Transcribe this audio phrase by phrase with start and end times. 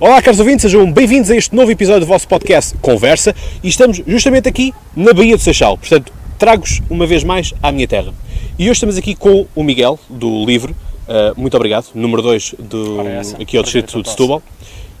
[0.00, 4.02] Olá, caros ouvintes, sejam bem-vindos a este novo episódio do vosso podcast Conversa e estamos
[4.06, 5.76] justamente aqui na Baía do Seixal.
[5.76, 8.14] Portanto, trago-vos uma vez mais à minha terra.
[8.58, 10.74] E hoje estamos aqui com o Miguel, do livro.
[11.06, 12.54] Uh, muito obrigado, número 2
[13.38, 14.42] aqui ao Distrito de Setúbal,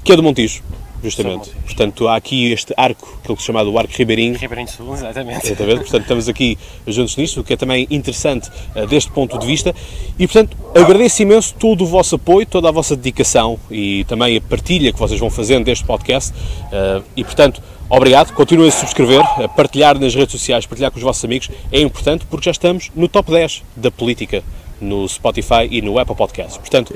[0.04, 0.62] que é do Montijo
[1.02, 1.50] justamente.
[1.64, 4.36] Portanto, há aqui este arco, aquilo que se chama o arco ribeirinho.
[4.36, 5.46] Ribeirinho Sul, exatamente.
[5.46, 5.80] exatamente.
[5.80, 9.74] Portanto, estamos aqui juntos nisto, o que é também interessante uh, deste ponto de vista.
[10.18, 14.40] E, portanto, agradeço imenso todo o vosso apoio, toda a vossa dedicação e também a
[14.40, 16.32] partilha que vocês vão fazendo deste podcast.
[16.32, 18.32] Uh, e, portanto, obrigado.
[18.32, 21.50] Continuem a subscrever, a partilhar nas redes sociais, partilhar com os vossos amigos.
[21.72, 24.42] É importante porque já estamos no top 10 da política
[24.80, 26.56] no Spotify e no Apple Podcasts.
[26.56, 26.94] Portanto,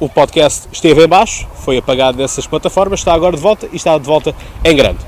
[0.00, 3.96] o podcast esteve em baixo, foi apagado dessas plataformas, está agora de volta e está
[3.98, 4.98] de volta em grande.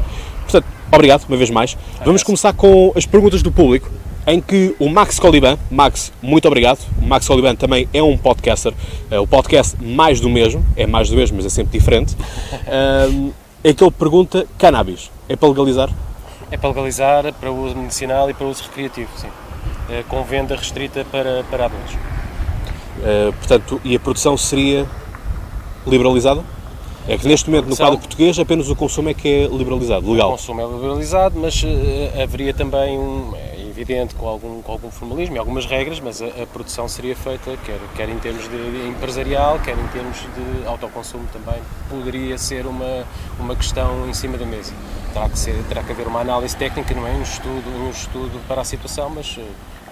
[0.43, 1.77] Portanto, obrigado uma vez mais.
[2.05, 3.91] Vamos começar com as perguntas do público,
[4.27, 6.79] em que o Max Coliban, Max, muito obrigado.
[7.01, 8.75] O Max Coliban também é um podcaster,
[9.11, 12.15] é o podcast mais do mesmo, é mais do mesmo, mas é sempre diferente.
[13.65, 15.89] é que ele pergunta: cannabis, é para legalizar?
[16.51, 19.29] É para legalizar, para uso medicinal e para uso recreativo, sim.
[19.89, 21.97] É, com venda restrita para, para adultos.
[23.03, 24.87] Uh, portanto, e a produção seria
[25.87, 26.45] liberalizada?
[27.09, 30.29] É que neste momento, no quadro português, apenas o consumo é que é liberalizado, legal.
[30.29, 31.67] O consumo é liberalizado, mas uh,
[32.23, 33.35] haveria também um.
[33.35, 37.17] É evidente, com algum, com algum formalismo e algumas regras, mas a, a, produção seria
[37.17, 41.61] feita, quer, quer em termos de empresarial, quer em termos de autoconsumo também.
[41.89, 43.05] Poderia ser uma,
[43.41, 44.73] uma questão em cima da mesa.
[45.13, 47.13] Terá que, ser, terá que haver uma análise técnica, não é?
[47.13, 49.39] Um estudo, um estudo para a situação, mas.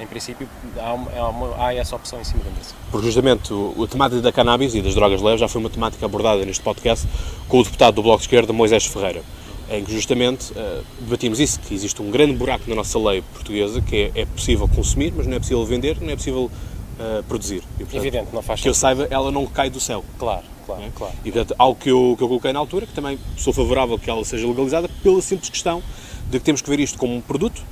[0.00, 0.48] Em princípio,
[0.78, 2.74] há, uma, há, essa opção em cima da mesa.
[2.90, 6.42] Porque justamente a temática da cannabis e das drogas leves já foi uma temática abordada
[6.44, 7.06] neste podcast
[7.46, 9.22] com o deputado do Bloco de Esquerda, Moisés Ferreira,
[9.68, 13.82] em que justamente uh, debatimos isso, que existe um grande buraco na nossa lei portuguesa,
[13.82, 17.62] que é, é possível consumir, mas não é possível vender, não é possível uh, produzir.
[17.74, 20.02] E, portanto, Evidente, não faz Que eu saiba, ela não cai do céu.
[20.18, 20.90] Claro, claro, é?
[20.94, 21.14] claro.
[21.22, 24.08] E portanto, algo que eu, que eu coloquei na altura, que também sou favorável que
[24.08, 25.82] ela seja legalizada, pela simples questão
[26.30, 27.62] de que temos que ver isto como um produto,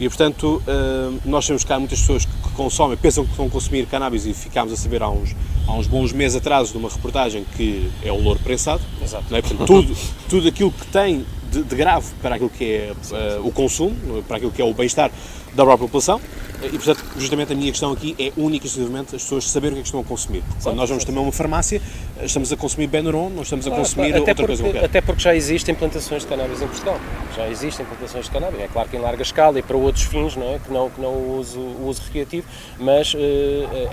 [0.00, 4.26] e, portanto, eh, nós que há muitas pessoas que consomem, pensam que vão consumir cannabis
[4.26, 5.34] e ficámos a saber há uns,
[5.66, 8.80] há uns bons meses atrás de uma reportagem que é o louro prensado.
[9.02, 9.24] Exato.
[9.30, 9.42] Não é?
[9.42, 9.96] Portanto, tudo,
[10.28, 14.36] tudo aquilo que tem de, de grave para aquilo que é uh, o consumo, para
[14.36, 15.10] aquilo que é o bem-estar
[15.58, 16.20] da própria população.
[16.62, 19.76] E, portanto, justamente a minha questão aqui é única e exclusivamente as pessoas saberem o
[19.76, 20.42] que é que estão a consumir.
[20.60, 21.80] Quando nós vamos também a uma farmácia,
[22.20, 24.84] estamos a consumir Benuron, não estamos a consumir até outra porque, coisa qualquer.
[24.84, 27.00] Até porque já existem plantações de cannabis em Portugal.
[27.36, 28.60] Já existem plantações de cannabis.
[28.60, 30.58] É claro que em larga escala e para outros fins, não é?
[30.58, 32.46] que não, que não o, uso, o uso recreativo,
[32.78, 33.18] mas uh,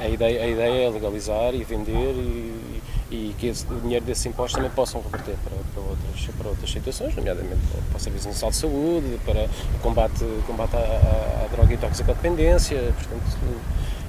[0.04, 2.82] a, ideia, a ideia é legalizar e vender e,
[3.16, 6.70] e que esse, o dinheiro desses impostos também possam reverter para, para, outras, para outras
[6.70, 11.48] situações, nomeadamente para, o Serviço Nacional de Saúde, para o combate, combate à, à, à
[11.56, 13.38] droga e toxicodependência, portanto,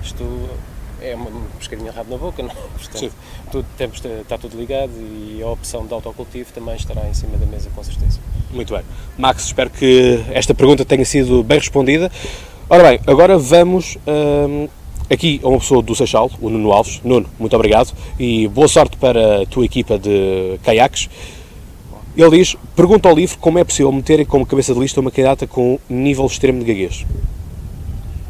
[0.02, 0.48] isto
[1.00, 2.50] é uma pescadinha rabo na boca, não?
[2.50, 2.54] É?
[2.54, 3.12] Portanto,
[3.50, 7.46] tudo, temos, está tudo ligado e a opção de autocultivo também estará em cima da
[7.46, 8.18] mesa, com certeza.
[8.50, 8.82] Muito bem.
[9.18, 12.10] Max, espero que esta pergunta tenha sido bem respondida.
[12.68, 14.68] Ora bem, agora vamos hum,
[15.10, 17.00] aqui a uma pessoa do Seixal, o Nuno Alves.
[17.04, 21.08] Nuno, muito obrigado e boa sorte para a tua equipa de caiaques.
[22.16, 25.46] Ele diz, pergunta ao livro como é possível meterem como cabeça de lista uma candidata
[25.46, 27.04] com nível extremo de gaguez.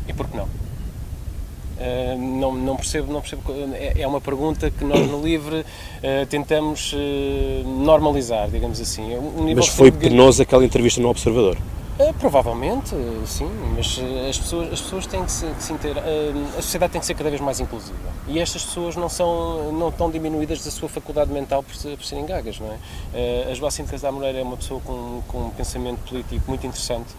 [0.09, 0.44] E por que não?
[0.44, 3.42] Uh, não, não, percebo, não percebo.
[3.75, 9.15] É, é uma pergunta que nós no livro uh, tentamos uh, normalizar, digamos assim.
[9.15, 11.56] Um Mas foi penoso aquela entrevista no Observador.
[11.99, 15.97] Uh, provavelmente, sim, mas uh, as pessoas, as pessoas têm que se, que se inter...
[15.97, 17.97] Uh, a sociedade tem que ser cada vez mais inclusiva
[18.29, 22.27] e estas pessoas não são não estão diminuídas da sua faculdade mental por, por serem
[22.27, 23.51] gagas, não é?
[23.51, 27.15] A Joacine Casar Moreira é uma pessoa com, com um pensamento político muito interessante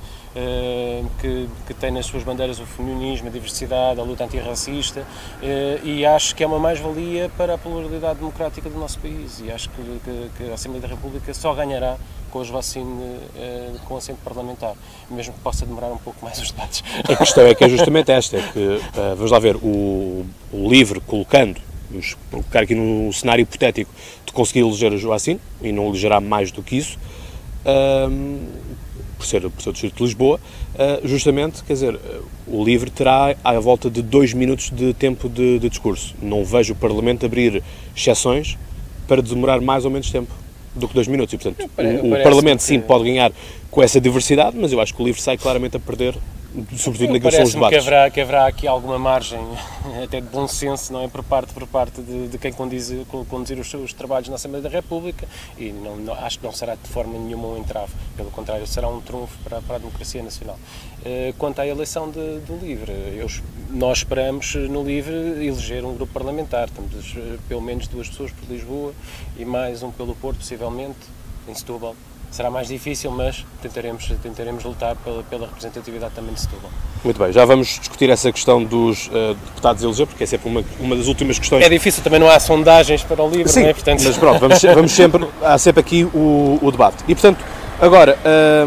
[1.19, 5.03] que, que, tem nas suas bandeiras o feminismo, a diversidade, a luta antirracista
[5.83, 9.69] e acho que é uma mais-valia para a pluralidade democrática do nosso país e acho
[9.69, 11.97] que, que, que a Assembleia da República só ganhará
[12.29, 14.73] com as vacinas uh, com assento parlamentar,
[15.09, 16.83] mesmo que possa demorar um pouco mais os debates.
[17.09, 20.69] A questão é que é justamente esta, é que, uh, vamos lá ver, o, o
[20.69, 21.59] LIVRE colocando,
[21.89, 23.91] vamos colocar aqui num cenário hipotético,
[24.25, 26.99] de conseguir eleger a Joacine, e não elegerá mais do que isso,
[27.65, 28.47] uh,
[29.17, 30.39] por ser, por ser o Distrito de Lisboa,
[30.75, 31.99] uh, justamente, quer dizer,
[32.47, 36.15] o LIVRE terá à volta de dois minutos de tempo de, de discurso.
[36.21, 37.63] Não vejo o Parlamento abrir
[37.95, 38.57] exceções
[39.07, 40.31] para demorar mais ou menos tempo
[40.75, 41.33] do que dois minutos.
[41.33, 41.69] E, portanto,
[42.03, 43.31] o, o Parlamento sim pode ganhar
[43.71, 46.15] com essa diversidade, mas eu acho que o livro sai claramente a perder
[46.77, 47.77] sobretudo naqueles são os Parece-me que debates.
[47.87, 49.39] haverá, que haverá aqui alguma margem,
[50.03, 51.07] até de bom senso, não é?
[51.07, 52.91] Por parte, por parte de, de quem condiz,
[53.29, 55.27] conduzir os seus trabalhos na Assembleia da República
[55.57, 57.91] e não, não- acho que não será de forma nenhuma um entrave.
[58.15, 60.57] Pelo contrário, será um trunfo para, para a democracia nacional.
[61.05, 63.27] Eh, Quanto à eleição de- do LIVRE, eu
[63.69, 65.13] nós esperamos eh, no LIVRE
[65.45, 66.69] eleger um grupo parlamentar.
[66.69, 68.93] Temos eh, pelo menos duas pessoas por Lisboa
[69.37, 70.97] e mais um pelo Porto, possivelmente,
[71.47, 71.95] em Setúbal.
[72.29, 76.69] Será mais difícil, mas tentaremos, tentaremos lutar pela, pela representatividade também de Setúbal.
[77.03, 80.49] Muito bem, já vamos discutir essa questão dos eh, deputados a eleger, porque é sempre
[80.49, 81.63] uma, uma das últimas questões.
[81.65, 83.73] É difícil, também não há sondagens para o livro, Sim, não é?
[83.73, 87.03] Portanto, mas pronto, vamos, vamos sempre, há sempre aqui o, o debate.
[87.07, 87.43] E portanto,
[87.79, 88.17] agora,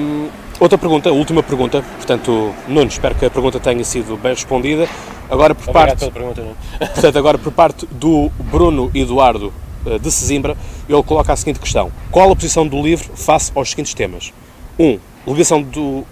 [0.01, 0.29] hum,
[0.59, 4.89] outra pergunta, última pergunta, portanto, Nuno, espero que a pergunta tenha sido bem respondida.
[5.31, 6.41] Agora por Obrigado parte, pela pergunta.
[6.41, 6.57] Nuno.
[6.79, 9.53] portanto, agora por parte do Bruno Eduardo
[10.01, 10.57] de Sesimbra,
[10.89, 14.33] ele coloca a seguinte questão: Qual a posição do livro face aos seguintes temas?
[14.79, 14.85] 1.
[14.85, 16.05] Um, legalização do,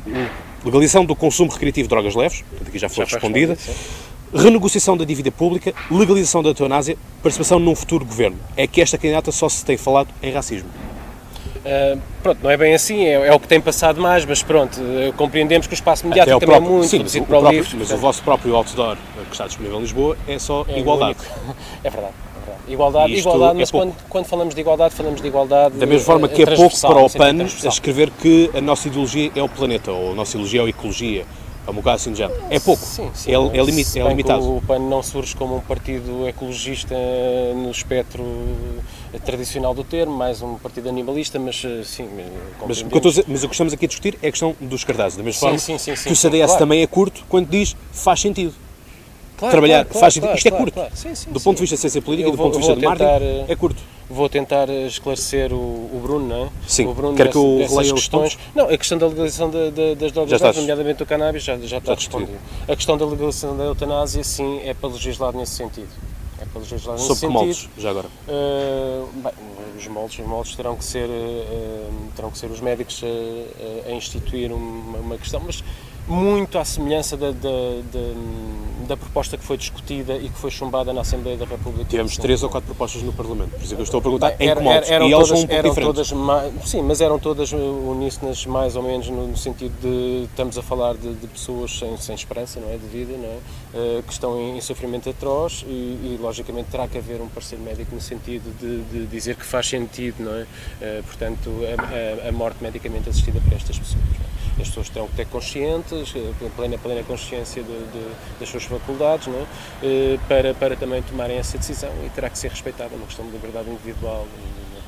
[0.65, 3.57] legalização do consumo recreativo de drogas leves, portanto, aqui já foi Já respondida.
[4.35, 8.37] Renegociação da dívida pública, legalização da eutanásia, participação num futuro governo.
[8.57, 10.69] É que esta candidata só se tem falado em racismo.
[11.59, 14.79] Uh, pronto, não é bem assim, é, é o que tem passado mais, mas pronto,
[14.81, 17.41] uh, compreendemos que o espaço mediático o também próprio- é muito sim, o para o
[17.41, 17.71] próprio- livro.
[17.73, 20.79] Mas o portanto, vosso próprio outdoor eh, que está disponível em Lisboa é só é
[20.79, 21.19] igualdade.
[21.19, 21.57] único.
[21.85, 22.15] É verdade.
[22.69, 22.73] É.
[22.73, 25.77] Igualdade, isto igualdade, é mas quando, quando falamos de igualdade, falamos de igualdade.
[25.79, 28.89] Da mesma forma uh, que é pouco para o sentido PAN escrever que a nossa
[28.89, 31.27] ideologia é o planeta, ou a nossa ideologia é a ecologia,
[31.67, 32.41] é um bocado assim de género.
[32.51, 34.57] É pouco, Sim, sim, é, é, limi- é limitado.
[34.57, 36.95] O PAN não surge como um partido ecologista
[37.55, 38.25] no espectro
[39.25, 42.09] tradicional do termo, mais um partido animalista, mas uh, sim,
[42.67, 44.85] Mas o, a dizer- mas o que estamos aqui a discutir é a questão dos
[44.85, 45.17] cartazes.
[45.17, 46.59] Da mesma Sim, forma sim, sim, sim, que o CDS claro.
[46.59, 48.53] também é curto quando diz faz sentido.
[49.39, 50.81] Claro, Trabalhar claro, faz claro, Isto é curto.
[50.95, 51.45] Sim, sim, Do sim.
[51.45, 53.11] ponto de vista de ciência política e do vou- ponto de vista vou de marketing,
[53.11, 53.83] tentar, eh, é curto.
[54.11, 56.49] Vou tentar esclarecer o, o Bruno, não é?
[56.67, 56.87] Sim.
[56.87, 58.39] O Bruno Quer que eu releia questões.
[58.55, 61.79] Não, a questão da legalização da- da- das drogas Já nomeadamente o cannabis, já, já
[61.79, 62.33] está respondido.
[62.67, 65.89] A questão da legalização da eutanásia, sim, é para legislar nesse sentido.
[66.41, 67.33] É para legislar nesse Sob que sentido.
[67.39, 68.07] moldes, já agora.
[68.27, 69.33] Uh, bem,
[69.77, 73.93] os moldes, os moldes terão que ser, uh, terão que ser os médicos a, a-
[73.93, 75.63] a instituir uma, uma questão, mas
[76.09, 77.33] muito à semelhança da, da,
[77.93, 78.59] da-
[78.89, 81.85] da proposta que foi discutida e que foi chumbada na Assembleia da República.
[81.91, 83.51] Tivemos três ou quatro propostas no Parlamento.
[83.51, 84.91] Por isso é que eu estou a perguntar em Era- que moldes.
[84.91, 86.09] eram e elas todas, um eram diferentes.
[86.09, 90.63] todas sim, mas eram todas uníssonas mais ou menos no, no sentido de estamos a
[90.63, 93.39] falar de, de pessoas sem, sem esperança, não é, de vida, não é,
[93.69, 97.59] Uh, que estão em, em sofrimento atroz e, e, logicamente terá que haver um parecer
[97.59, 100.45] médico no sentido de, de dizer que faz sentido, não é,
[100.81, 104.01] Uh, portanto a, a- a morte medicamente assistida para estas pessoas.
[104.61, 109.29] As pessoas terão que ter conscientes, uh, plena, plena consciência de- de- das suas faculdades,
[109.29, 109.43] não é?
[109.43, 113.31] Uh, para, para também tomarem essa decisão e terá que ser respeitada, uma questão de
[113.33, 114.27] liberdade individual,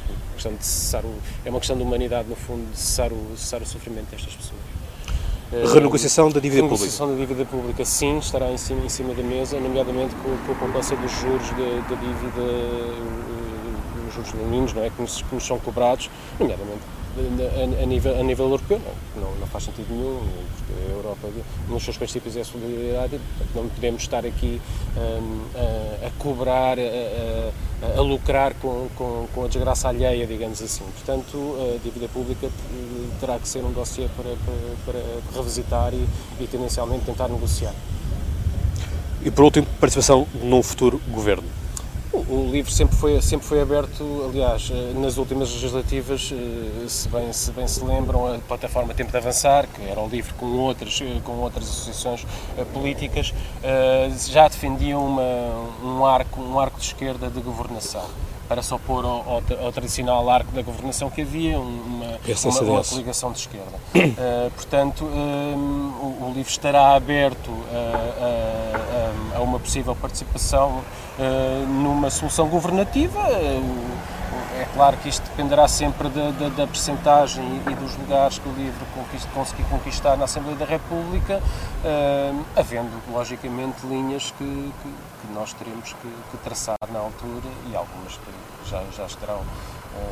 [0.09, 1.15] uma questão de cessar o,
[1.45, 4.61] é uma questão de humanidade, no fundo, de cessar o, cessar o sofrimento destas pessoas.
[5.53, 6.77] Uh, Renegociação da dívida pública.
[6.85, 10.53] renegociação da dívida pública, sim, estará em cima, em cima da mesa, nomeadamente com, com
[10.53, 12.43] a poupança dos juros da, da dívida,
[14.09, 14.91] os juros meninos, não é?
[14.91, 16.09] Que nos, que nos são cobrados,
[16.39, 16.81] nomeadamente
[17.21, 18.81] a, a nível, a nível europeu,
[19.15, 20.21] não, não, não faz sentido nenhum,
[20.57, 21.29] porque a Europa,
[21.69, 24.61] nos seus princípios, é solidariedade, portanto, não podemos estar aqui
[24.97, 27.51] hum, a, a cobrar, a, a-
[27.97, 30.85] a lucrar com, com, com a desgraça alheia, digamos assim.
[30.85, 35.01] Portanto, a dívida pública eh, terá que ser um dossiê para, para,
[35.31, 36.07] para revisitar e,
[36.43, 37.73] e tendencialmente tentar negociar.
[39.25, 41.45] E por último, participação num futuro governo.
[42.13, 47.09] O, o livro sempre foi, sempre foi aberto, aliás, eh, nas últimas legislativas, eh, se
[47.09, 50.47] bem, se bem se lembram, a plataforma Tempo de Avançar, que era o livro com
[50.47, 52.27] outras, eh, com outras associações
[52.73, 53.33] políticas,
[54.29, 55.23] já defendiam uma,
[55.85, 58.05] um, arco, um arco de esquerda de governação
[58.49, 62.19] para se opor ao, ao, ao tradicional arco da governação que havia, um- uma,
[62.51, 63.79] uma, uma coligação de esquerda.
[64.57, 68.80] Portanto, o, o livro estará aberto a,
[69.41, 70.83] a- a uma possível participação
[71.19, 73.19] eh, numa solução governativa.
[73.19, 73.61] Eh,
[74.61, 78.49] É claro que isto dependerá sempre da, da, da percentagem e, e dos lugares que
[78.49, 81.41] o livro conquist, conseguir conquistar na Assembleia da República,
[81.85, 84.45] eh, havendo, logicamente, linhas que,
[84.83, 84.89] que,
[85.21, 89.41] que nós teremos que, que traçar na altura e algumas que já, já estarão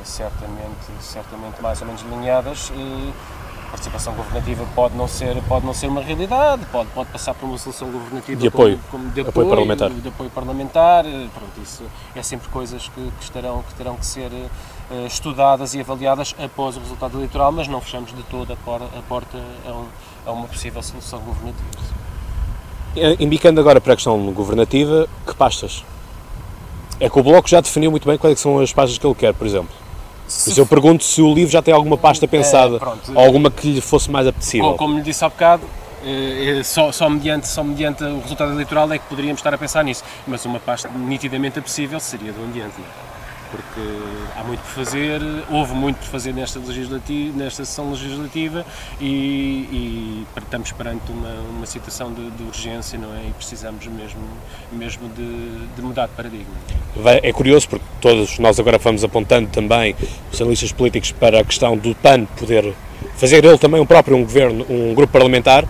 [0.05, 2.73] certamente, certamente mais ou menos delineadas.
[2.75, 3.38] eh, a
[3.71, 7.59] participação governativa pode não ser pode não ser uma realidade pode pode passar por uma
[7.59, 8.79] solução governativa De apoio.
[8.91, 9.91] como, como de Apoio apoio, parlamentar.
[9.91, 11.83] de apoio parlamentar pronto isso
[12.17, 16.77] é sempre coisas que, que estarão que terão que ser eh, estudadas e avaliadas após
[16.77, 19.89] o resultado eleitoral mas não fechamos de toda a, por, a porta a, um-
[20.27, 21.69] a uma possível solução governativa
[22.97, 25.85] Eh, Embicando agora para a questão governativa, que pastas?
[26.99, 29.15] É que o Bloco já definiu muito bem quais é são as pastas que ele
[29.15, 29.69] quer, por exemplo.
[30.47, 33.13] Mas eu pergunto se o livro já tem alguma pasta pensada, pronto.
[33.13, 34.67] ou alguma que lhe fosse mais apetecível.
[34.67, 35.63] como, como lhe disse há bocado
[36.05, 39.83] eh, só, só, mediante, só mediante o resultado eleitoral é que poderíamos estar a pensar
[39.83, 40.05] nisso.
[40.27, 42.75] Mas uma pasta nitidamente apetecível seria do ambiente.
[42.79, 43.08] Não é?
[43.51, 43.81] Porque
[44.37, 48.65] há muito por fazer, houve muito por fazer nesta, legislativa, nesta sessão legislativa
[49.01, 53.23] e, e estamos perante uma, uma situação de, de, urgência não é?
[53.29, 54.21] e precisamos mesmo,
[54.73, 56.55] mesmo de, de, mudar de paradigma.
[57.23, 59.95] É curioso porque todos nós agora vamos apontando também
[60.33, 62.75] os analistas políticos para a questão do PAN poder
[63.17, 65.65] fazer ele também um próprio um governo, um grupo parlamentar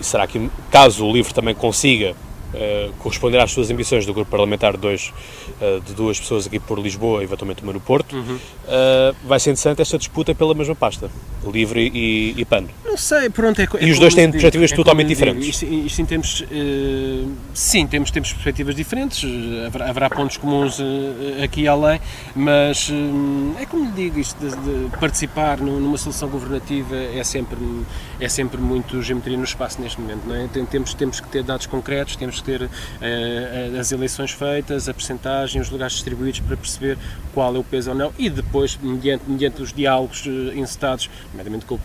[0.00, 2.14] e será que caso o livro também consiga
[2.54, 5.12] uh, corresponder às suas ambições do grupo parlamentar de, dois,
[5.60, 8.36] uh, de duas pessoas aqui por Lisboa e eventualmente uma no Porto, uhum.
[8.36, 11.10] uh, vai ser interessante esta disputa pela mesma pasta,
[11.46, 12.64] Livre e, e PAN.
[12.84, 15.46] Não sei, pronto, é, é E os dois têm perspectivas é totalmente diferentes.
[15.46, 16.44] Isto, isto, em termos,
[17.54, 19.22] sim, temos, temos perspectivas diferentes,
[19.66, 20.78] haverá, haverá pontos comuns
[21.42, 22.00] aqui e além,
[22.34, 22.90] mas
[23.60, 27.58] é como lhe digo, isto de, de participar numa solução governativa é sempre,
[28.20, 30.48] é sempre muito geometria no espaço neste momento, não é?
[30.70, 32.68] Temos, temos que ter dados concretos, temos ter uh,
[33.78, 36.98] as eleições feitas, a percentagem, os lugares distribuídos para perceber
[37.34, 41.66] qual é o peso ou não e depois, mediante, mediante os diálogos uh, encetados, nomeadamente
[41.66, 41.78] com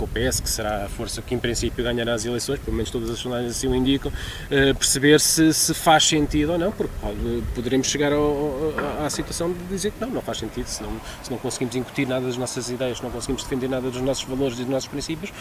[0.00, 2.90] com o PS, que será a força que em princípio ganhará as eleições, pelo menos
[2.90, 6.92] todas as sondagens assim o indicam, uh, perceber se, se faz sentido ou não, porque
[7.00, 8.72] pode, poderemos chegar ao,
[9.04, 12.08] à situação de dizer que não, não faz sentido, se não, se não conseguimos incutir
[12.08, 14.88] nada das nossas ideias, se não conseguimos defender nada dos nossos valores e dos nossos
[14.88, 15.32] princípios,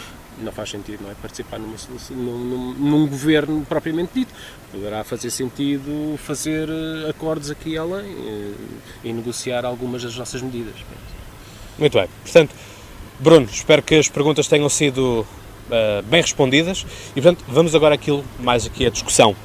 [0.41, 1.13] não faz sentido, não é?
[1.15, 1.75] Participar numa,
[2.11, 4.33] num, num, governo propriamente dito.
[4.71, 8.55] Poderá fazer sentido fazer eh, acordos aqui e além e,
[9.03, 10.75] eh, e negociar algumas das nossas medidas.
[11.77, 12.07] Muito bem.
[12.23, 12.53] Portanto,
[13.19, 15.27] Bruno, espero que as perguntas tenham sido
[15.67, 19.35] uh, bem respondidas e, portanto, vamos agora àquilo, mais aqui a discussão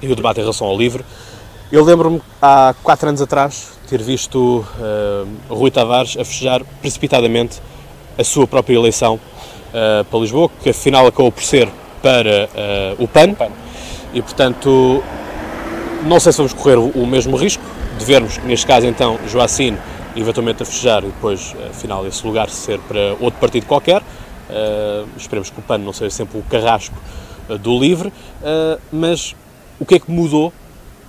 [0.00, 1.04] e o debate em relação ao livro.
[1.72, 7.60] Eu lembro-me, há quatro anos atrás, ter visto uh, Rui Tavares a festejar precipitadamente
[8.16, 11.68] a sua própria eleição uh, para Lisboa, que afinal acabou por ser
[12.00, 12.48] para
[12.98, 13.36] o PAN,
[14.12, 15.02] e portanto
[16.04, 17.62] não sei se vamos correr o, mesmo risco
[17.96, 19.78] de vermos, neste caso então, Joacine
[20.16, 24.02] eventualmente a festejar e depois, afinal, esse lugar ser para outro partido qualquer.
[24.52, 26.94] Uh, esperemos que o PAN não seja sempre o carrasco
[27.48, 29.34] uh, do LIVRE, uh, mas
[29.80, 30.52] o que é que mudou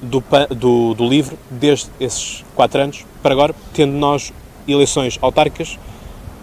[0.01, 4.31] do, PAN, do, do LIVRE desde esses quatro anos para agora, tendo nós
[4.67, 5.77] eleições autárquicas,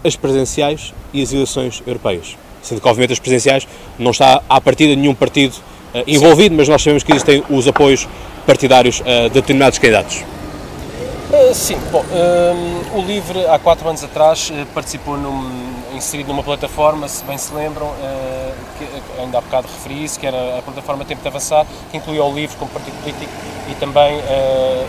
[0.03, 2.37] as presidenciais e as eleições europeias?
[2.61, 5.55] Sendo que, obviamente, as presidenciais não está à partida nenhum partido
[6.05, 6.57] envolvido, Sim.
[6.57, 8.07] mas nós sabemos que existem os apoios
[8.45, 10.23] partidários a determinados candidatos.
[11.31, 16.43] Uh, sim, bom, uh, o Livre há quatro anos atrás uh, participou num, inserido numa
[16.43, 17.89] plataforma, se bem se lembram,
[18.77, 18.85] que,
[19.17, 22.33] ainda há bocado referi isso, que era a plataforma Tempo de Avançar, que incluía o
[22.35, 23.31] Livre como partido político
[23.69, 24.19] e também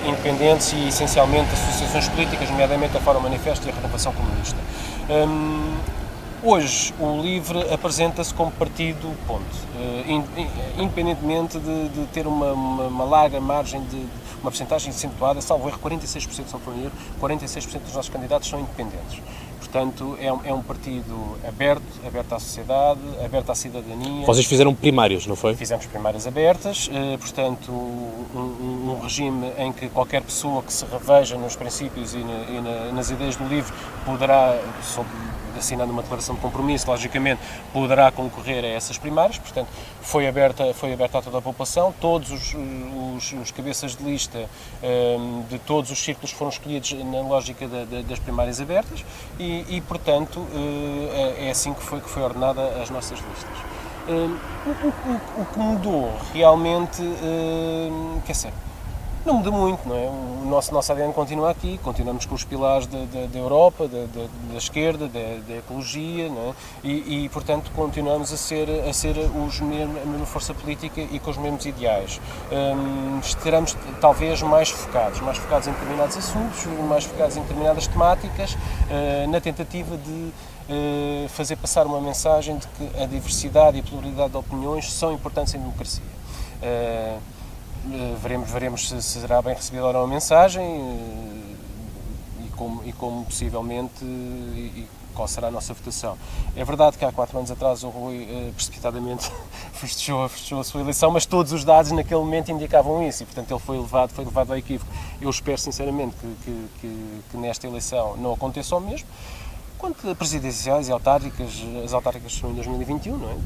[0.08, 4.58] independentes e essencialmente associações políticas, nomeadamente a Fórum Manifesto e a Renovação Comunista.
[5.08, 5.76] Um,
[6.44, 9.44] Hoje, o LIVRE apresenta-se como partido, ponto.
[10.76, 14.04] Independentemente de, de ter uma, uma, uma larga margem de,
[14.42, 16.60] uma porcentagem acentuada, salvo erro, 46%, se não estou
[17.20, 19.20] 46% dos nossos candidatos são independentes.
[19.58, 24.26] Portanto, é um, é um, partido aberto, aberto à sociedade, aberto à cidadania.
[24.26, 25.54] Vocês fizeram primárias, não foi?
[25.54, 31.38] Fizemos primárias abertas, eh, portanto, um, um, regime em que qualquer pessoa que se reveja
[31.38, 33.72] nos princípios e, na, e na, nas ideias do livro
[34.04, 35.08] poderá, sob
[35.58, 37.40] assinando uma declaração de compromisso, logicamente
[37.72, 39.68] poderá concorrer a essas primárias, portanto
[40.00, 44.48] foi aberta, foi aberta a toda a população, todos os, os, os cabeças de lista
[44.82, 49.04] um, de todos os círculos foram escolhidos na lógica da, da, das primárias abertas
[49.38, 53.72] e, e portanto uh, é assim que foi, que foi ordenada as nossas listas.
[54.08, 58.52] Um, o, o, o, que mudou realmente, um, quer dizer,
[59.24, 60.08] não muda muito, não é?
[60.08, 64.58] O nosso, nosso ADN continua aqui, continuamos com os pilares da, Europa, da, da, da
[64.58, 66.52] esquerda, da, ecologia, é?
[66.82, 71.18] E, e, portanto, continuamos a ser, a ser os mesmos, a mesma força política e
[71.18, 72.20] com os mesmos ideais.
[72.50, 78.54] Um, estaremos talvez mais focados, mais focados em determinados assuntos, mais focados em determinadas temáticas,
[78.54, 83.82] uh, na tentativa de uh, fazer passar uma mensagem de que a diversidade e a
[83.82, 86.02] pluralidade de opiniões são importantes em democracia.
[86.62, 87.31] Uh,
[88.20, 93.24] veremos, veremos se, será bem recebida ou não a mensagem eh, e como, e como
[93.24, 96.16] possivelmente e, qual será a nossa votação.
[96.56, 99.30] É verdade que há quatro anos atrás o Rui eh, precipitadamente
[99.74, 103.50] festejou, festejou a sua eleição, mas todos os dados naquele momento indicavam isso e, portanto,
[103.50, 104.90] ele foi levado, foi levado ao equívoco.
[105.20, 109.06] Eu espero, sinceramente, que, que, que, que nesta eleição não aconteça o mesmo.
[109.76, 111.50] Quanto a presidenciais e autárquicas,
[111.84, 113.36] as autárquicas são em 2021, não é?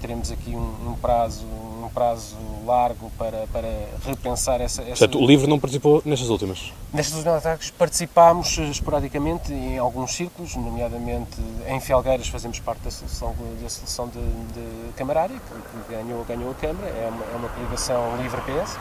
[0.00, 1.46] Teremos aqui um, um prazo
[1.92, 3.68] prazo largo para, para
[4.06, 5.06] repensar essa, essa...
[5.06, 6.72] Portanto, o livro não participou nestas últimas?
[6.92, 13.34] Nestas últimas ataques participámos esporadicamente em alguns círculos, nomeadamente em Felgueiras fazemos parte da seleção,
[13.62, 18.16] da seleção de, de Camarária, que ganhou, ganhou a Câmara, é uma, é uma coligação
[18.22, 18.76] livre-PS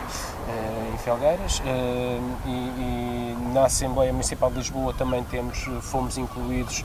[0.94, 1.62] em Felgueiras
[2.46, 6.84] e, e, na Assembleia Municipal de Lisboa também temos, fomos incluídos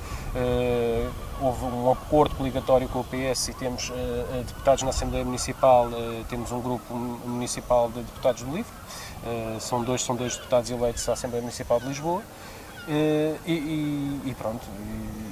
[1.40, 6.13] houve um acordo coligatório com o PS e temos uh, deputados na Assembleia Municipal, uh,
[6.28, 8.71] temos um grupo municipal de deputados do LIVRE,
[9.25, 12.23] uh, são, dois, são dois deputados eleitos à Assembleia Municipal de Lisboa,
[12.87, 14.66] e, e, e, pronto,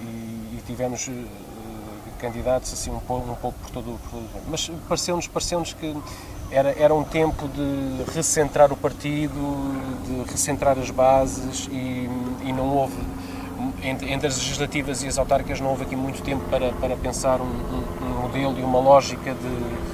[0.03, 1.09] e, e tivemos
[2.23, 5.95] candidatos assim um pouco, um pouco por todo, todo mas pareceu-nos pareceu que
[6.53, 9.41] era, era um tempo de recentrar o partido,
[10.07, 12.09] de recentrar as bases e,
[12.45, 12.95] e não houve
[13.83, 17.41] entre, entre, as legislativas e as autárquicas não houve aqui muito tempo para, para pensar
[17.41, 19.92] um, um, um modelo e uma lógica de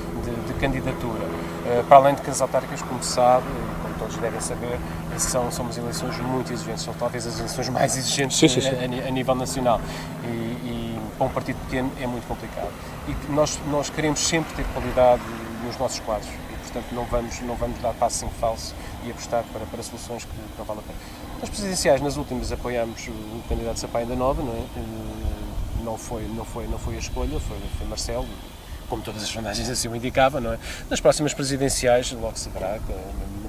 [0.59, 1.25] candidatura.
[1.25, 3.47] Uh, para além de que as autárquicas, como se sabe,
[3.83, 4.79] como todos devem saber,
[5.17, 8.69] são, são umas eleições muito exigentes, são talvez as eleições mais exigentes sim, sim, sim.
[8.69, 9.81] A, a, nível nacional.
[10.25, 12.71] E, e, para um partido pequeno é muito complicado.
[13.09, 15.23] E nós, nós queremos sempre ter qualidade
[15.65, 18.75] nos nossos quadros e, portanto, não vamos, não vamos dar passo em falso
[19.05, 20.99] e apostar para, para soluções que não valem a pena.
[21.41, 24.59] Nas presidenciais, nas últimas, apoiámos o candidato Sampaio da Nova, não é?
[24.77, 25.09] Eh,
[25.85, 28.27] não foi, não foi, não foi a escolha, foi, foi Marcelo,
[28.89, 30.59] como todas as sondagens assim o indicavam, não é?
[30.89, 32.79] Nas próximas presidenciais, logo se verá,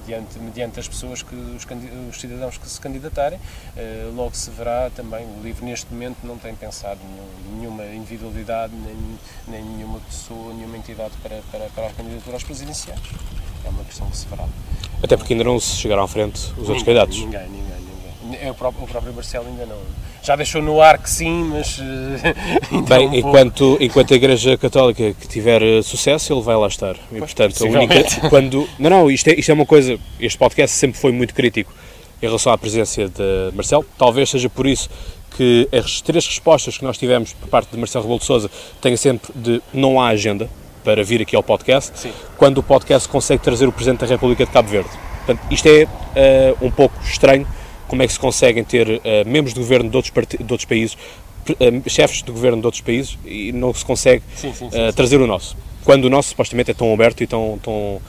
[0.09, 1.65] mediante, mediante as pessoas, que os,
[2.09, 3.39] os cidadãos que se candidatarem,
[3.77, 5.25] eh, logo se verá também.
[5.25, 6.99] O LIVRE, neste momento, não tem pensado
[7.53, 12.99] nenhuma individualidade, nem, nem nenhuma pessoa, nenhuma entidade para, para, para a candidatura às presidenciais.
[13.63, 14.45] É uma questão que se verá.
[15.03, 17.17] Até porque ainda não se chegaram à frente os ninguém, outros candidatos.
[17.19, 17.77] Ninguém, ninguém,
[18.23, 18.49] ninguém.
[18.51, 19.79] O próprio, o próprio Marcelo ainda não.
[20.21, 21.79] Já deixou no ar que sim, mas.
[22.87, 26.95] Bem, um enquanto, enquanto a Igreja Católica que tiver eh, sucesso, ele vai lá estar.
[26.95, 28.03] E, pois, portanto, a única.
[28.29, 29.97] Quando, não, não, isto é, isto é uma coisa.
[30.19, 31.73] Este podcast sempre foi muito crítico
[32.21, 33.85] em relação à presença de Marcelo.
[33.97, 34.89] Talvez seja por isso
[35.37, 38.97] que as três respostas que nós tivemos por parte de Marcelo Rebelo de Souza têm
[38.97, 40.49] sempre de não há agenda
[40.83, 42.11] para vir aqui ao podcast, Sim.
[42.37, 44.89] quando o podcast consegue trazer o Presidente da República de Cabo Verde.
[45.25, 47.47] Portanto, isto é uh, um pouco estranho,
[47.89, 50.95] como é que se conseguem ter uh, membros de governo de outros, de outros países,
[51.49, 55.27] uh, chefes de governo de outros países, e não se consegue sim, sim, trazer o
[55.27, 55.57] nosso.
[55.83, 57.99] Quando o nosso supostamente é tão aberto e tão, tão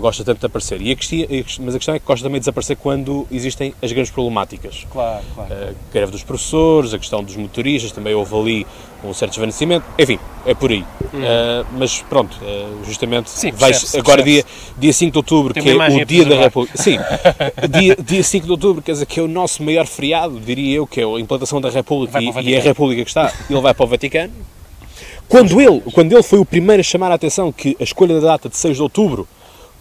[0.00, 0.82] gosta tanto de aparecer.
[0.82, 3.90] E a questão, mas a questão é que gosta também de desaparecer quando existem as
[3.90, 4.86] grandes problemáticas.
[4.90, 5.54] Claro, claro.
[5.54, 8.66] A greve dos professores, a questão dos motoristas, também houve ali
[9.02, 10.84] um certo desvanecimento, enfim, é por aí.
[11.14, 11.18] Hum.
[11.18, 14.44] Uh, mas pronto, uh, justamente Sim, vai agora dia,
[14.78, 16.76] dia 5 de outubro, Tem que é o dia da República.
[16.76, 16.98] Sim,
[17.56, 20.76] É dia, dia 5 de outubro, quer dizer, que é o nosso maior feriado, diria
[20.76, 23.74] eu, que é a implantação da República e, e, a República que está, ele vai
[23.74, 24.32] para o Vaticano.
[25.28, 28.28] Quando ele, quando ele foi o primeiro a chamar a atenção que a escolha da
[28.28, 29.26] data de 6 de outubro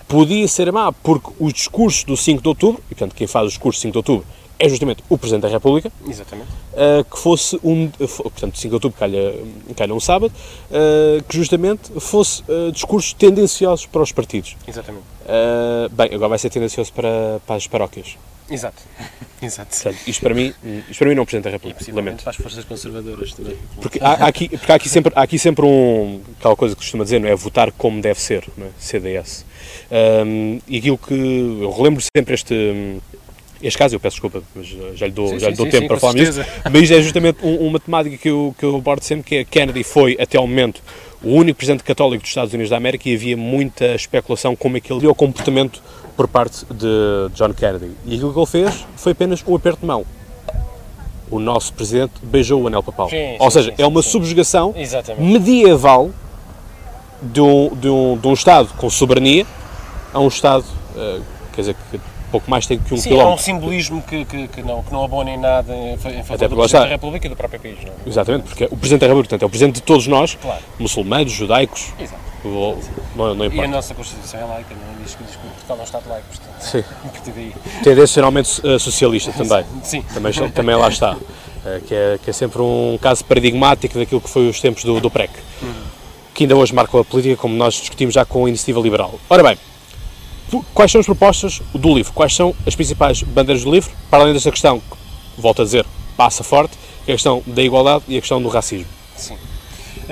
[0.08, 3.50] podia ser má, porque os discursos do 5 de outubro, e portanto quem faz o
[3.50, 6.50] discurso do 5 de outubro é justamente o Presidente da República, Exatamente.
[6.72, 9.34] Uh, que fosse um, portanto, 5 de outubro calha,
[9.76, 10.32] calha um sábado,
[10.70, 14.56] uh, que justamente fosse uh, discursos tendenciosos para os partidos.
[14.68, 15.04] Exatamente.
[15.92, 18.16] bem, agora vai ser tendencioso para, para as paróquias.
[18.50, 18.84] Exato.
[19.42, 19.76] Exato.
[19.76, 20.54] Portanto, isto para mim,
[20.88, 22.22] isto para mim não é o Presidente da República, e lamento.
[22.22, 23.58] para as forças conservadoras também.
[23.82, 26.82] Porque há, há, aqui, porque há, aqui sempre, há aqui sempre um, aquela coisa que
[26.82, 27.36] costuma dizer, não é?
[27.36, 28.70] Votar como deve ser, não é?
[28.78, 29.44] CDS.
[29.90, 31.14] Um, e aquilo que
[31.62, 33.00] eu relembro sempre este
[33.62, 35.84] este caso, eu peço desculpa, mas já lhe dou, sim, já lhe dou sim, tempo
[35.84, 36.42] sim, para falar nisso.
[36.72, 39.84] Mas é justamente um, uma temática que eu, que eu abordo sempre, que é Kennedy
[39.84, 40.82] foi, até ao momento,
[41.24, 44.80] o único presidente católico dos Estados Unidos da América e havia muita especulação como é
[44.80, 45.82] que ele deu o comportamento
[46.18, 47.92] por parte de John Kennedy.
[48.06, 50.06] E aquilo que ele fez foi apenas um aperto de mão.
[51.30, 53.10] O nosso presidente beijou o anel papal.
[53.10, 55.24] Sim, Ou seja, é uma subjugação Exatamente.
[55.24, 56.12] medieval
[57.22, 59.46] de um, de, um, de um Estado com soberania
[60.14, 61.22] a um Estado, uh,
[61.54, 62.00] quer dizer, que
[62.32, 63.44] pouco mais que um Sim, há um quilómetro.
[63.44, 66.48] simbolismo que, que, que não, que não abona em nada em, fa- em favor Até
[66.48, 66.80] do Presidente está.
[66.80, 67.78] da República e do próprio país.
[67.84, 68.10] Não é?
[68.10, 70.62] Exatamente, porque o Presidente da República portanto, é o Presidente de todos nós, Claro.
[70.80, 72.22] muçulmanos, judaicos, Exato.
[72.46, 72.78] o-
[73.16, 73.68] não, não E a importa.
[73.72, 75.04] nossa Constituição é laica, não é?
[75.04, 76.62] Diz que, diz que Portugal é um Estado laico, portanto.
[76.62, 76.80] Sim.
[77.06, 77.54] A partir daí.
[77.84, 79.66] Tendencialmente uh, socialista também.
[79.84, 80.02] Sim.
[80.14, 81.14] Também, também lá está.
[81.16, 85.00] Uh, que, é, que é sempre um caso paradigmático daquilo que foi os tempos do,
[85.00, 85.32] do PREC.
[86.34, 89.14] Que ainda hoje marcam a política, como nós discutimos já com a Iniciativa Liberal.
[89.30, 89.58] Ora bem,
[90.74, 92.12] quais são as propostas do livro?
[92.14, 93.92] Quais são as principais bandeiras do livro?
[94.10, 95.86] Para além desta questão, que, volto a dizer,
[96.18, 98.88] passa forte, que é a questão da igualdade e a questão do racismo.
[99.16, 99.38] Sim.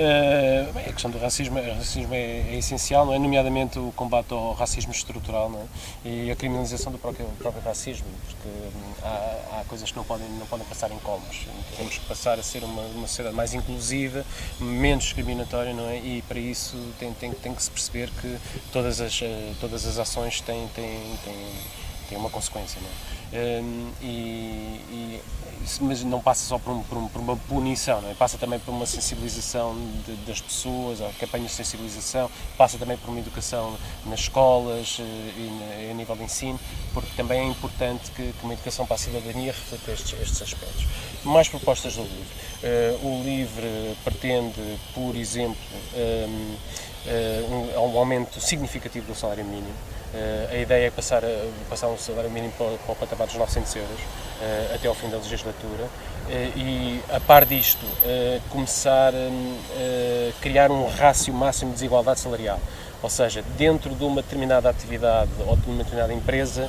[0.00, 3.18] Uh, a questão do racismo, racismo é, é, essencial, não é?
[3.18, 5.52] nomeadamente o combate ao racismo estrutural
[6.06, 6.08] é?
[6.08, 10.26] e a criminalização do próprio, próprio racismo, porque hum, há, há, coisas que não podem,
[10.38, 11.46] não podem passar em colmos.
[11.76, 14.24] Temos que passar a ser uma, uma sociedade mais inclusiva,
[14.58, 15.98] menos discriminatória, não é?
[15.98, 18.38] e para isso tem, tem, tem que se perceber que
[18.72, 21.46] todas as, eh, todas as ações têm, têm, têm,
[22.10, 22.80] têm uma consequência.
[22.80, 23.62] Não é?
[23.62, 24.06] Um, e,
[24.90, 25.20] e
[25.80, 28.14] mas não passa só por, um, por, um, por uma punição, é?
[28.14, 33.10] passa também por uma sensibilização de, das pessoas, a campanha de sensibilização, passa também por
[33.10, 36.58] uma educação nas escolas eh, e a nível de ensino,
[36.94, 40.86] porque também é importante que, que uma educação para a cidadania reflita estes, estes aspectos.
[41.24, 42.40] Mais propostas do livro.
[42.62, 45.56] Uh, o livro pretende, por exemplo,
[45.94, 46.56] um,
[47.06, 49.74] uh, um, um aumento significativo do salário mínimo.
[50.12, 51.22] Uh, a ideia é passar,
[51.68, 55.18] passar um salário mínimo para, o patamar dos 900 euros uh, até ao fim da
[55.18, 57.86] legislatura uh, e, a par disto,
[58.48, 62.58] começar a criar um rácio máximo de desigualdade salarial.
[63.02, 66.68] Ou seja, dentro de uma determinada atividade ou de uma determinada empresa,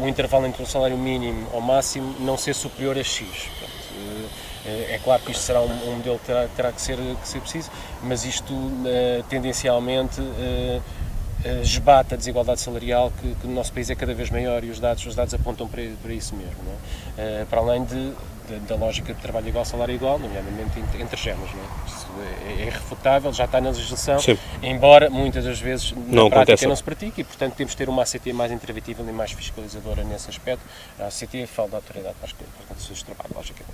[0.00, 3.48] o intervalo entre o salário mínimo ao máximo não ser superior a X.
[4.64, 7.40] É claro que isto será um, um modelo que terá, terá que, ser, que ser
[7.40, 7.70] preciso,
[8.02, 8.54] mas isto
[9.28, 10.80] tendencialmente eh,
[11.44, 14.78] esbate a desigualdade salarial que, que, no nosso país é cada vez maior e os
[14.78, 16.54] dados, os dados apontam para, para isso mesmo.
[17.18, 17.42] É?
[17.42, 18.12] Uh, para além de,
[18.48, 21.50] de, da lógica de trabalho igual, salário igual, nomeadamente entre, entre géneros.
[22.20, 22.50] É?
[22.50, 24.38] É, é irrefutável, já está na legislação, Sim.
[24.62, 26.66] embora muitas das vezes na não prática acontece.
[26.66, 30.04] não se pratique e, portanto, temos de ter uma ACT mais interventiva e mais fiscalizadora
[30.04, 30.62] nesse aspecto.
[30.98, 32.32] A ACT fala da Autoridade para as
[32.68, 33.72] Condições de Trabalho, logicamente.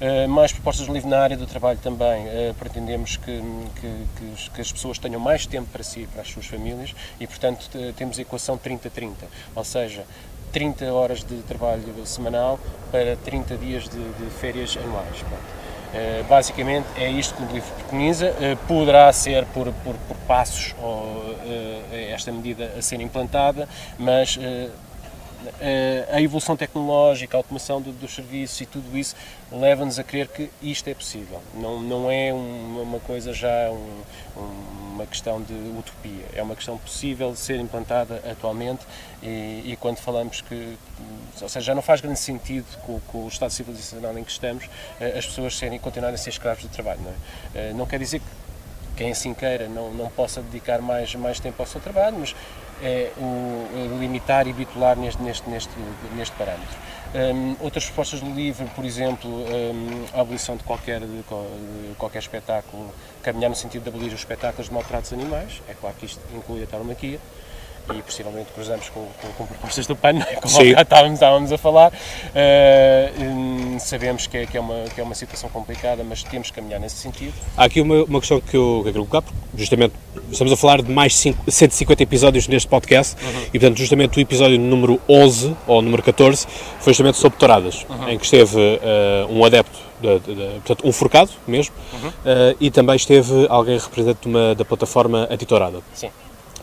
[0.00, 2.26] Uh, mais propostas de livro na área do trabalho também.
[2.26, 3.40] Uh, pretendemos que,
[3.80, 7.26] que, que, as pessoas tenham mais tempo para si e para as suas famílias e,
[7.26, 9.14] portanto, temos a equação 30-30,
[9.54, 10.04] ou seja,
[10.52, 12.58] 30 horas de trabalho semanal
[12.90, 15.20] para 30 dias de, de férias anuais.
[15.20, 15.67] Uh,
[16.28, 18.30] basicamente é isto que o livro preconiza.
[18.30, 21.78] Uh, poderá ser por, por, por passos ou, uh,
[22.18, 24.68] esta medida a ser implantada, mas eh,
[26.12, 29.14] a evolução tecnológica, a automação do, dos serviços e tudo isso
[29.52, 31.40] leva-nos a crer que isto é possível.
[31.54, 34.02] Não, não é um, uma coisa já um,
[34.94, 38.84] uma questão de utopia, é uma questão possível de ser implantada atualmente
[39.22, 40.76] e, e quando falamos que,
[41.40, 44.68] ou seja, já não faz grande sentido com, com, o estado civilizacional em que estamos
[45.00, 47.00] eh, as pessoas serem, continuarem a ser escravos do trabalho.
[47.00, 47.68] Não, é?
[47.68, 48.26] Eh, não quer dizer que
[48.96, 52.34] quem assim queira não, não possa dedicar mais, mais tempo ao seu trabalho, mas
[52.82, 55.70] é o, limitar e bitular neste, neste, neste,
[56.14, 56.76] neste parâmetro.
[57.14, 61.24] Um, outras propostas do livro, por exemplo, um, a abolição de qualquer, de
[61.96, 66.06] qualquer espetáculo, caminhar no sentido de abolir os espetáculos de maltratos animais, é claro que
[66.06, 67.18] isto inclui a tauromaquia,
[67.94, 70.36] e possivelmente cruzamos com, com, com propostas do PAN, é?
[70.36, 71.92] como já estávamos, estávamos a falar.
[71.92, 76.56] Uh, sabemos que é, que, é uma, que é uma situação complicada, mas temos que
[76.56, 77.32] caminhar nesse sentido.
[77.56, 79.94] Há aqui uma, uma questão que eu quero colocar, porque justamente
[80.30, 83.42] estamos a falar de mais de 150 episódios neste podcast uhum.
[83.52, 86.46] e, portanto, justamente o episódio número 11 ou número 14
[86.80, 88.08] foi justamente sobre touradas, uhum.
[88.08, 92.08] em que esteve uh, um adepto, de, de, de, portanto, um forcado mesmo, uhum.
[92.08, 95.80] uh, e também esteve alguém representante de uma, da plataforma anti-tourada.
[95.94, 96.10] Sim.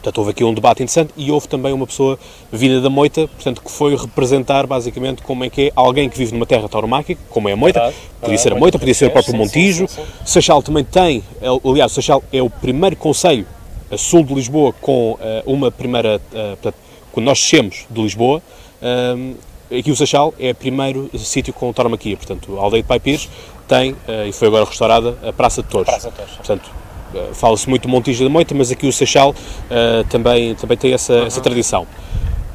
[0.05, 2.19] Portanto, houve aqui um debate interessante e houve também uma pessoa
[2.51, 6.31] vinda da Moita, portanto, que foi representar basicamente como é que é alguém que vive
[6.31, 9.09] numa terra tauromáquica, como é a Moita, verdade, podia ser a Moita, podia ser o
[9.09, 9.87] próprio Montijo.
[9.87, 10.23] Sim, sim, sim.
[10.23, 13.47] Seixal também tem, é, aliás, Seixal é o primeiro conselho
[13.89, 16.75] a sul de Lisboa com uh, uma primeira, uh, portanto,
[17.11, 18.43] quando nós descemos de Lisboa,
[18.83, 19.35] uh,
[19.75, 23.27] aqui o Seixal é o primeiro sítio com tauromaquia, portanto, a aldeia de Pai Pires
[23.67, 23.95] tem,
[24.27, 25.87] e foi agora restaurada, a Praça de Torres.
[25.87, 26.35] Praça de Torres.
[26.35, 26.84] Portanto,
[27.33, 31.13] fala-se muito do Montijo da Moita, mas aqui o Seixal uh, também, também tem essa,
[31.13, 31.25] uhum.
[31.25, 31.87] essa tradição.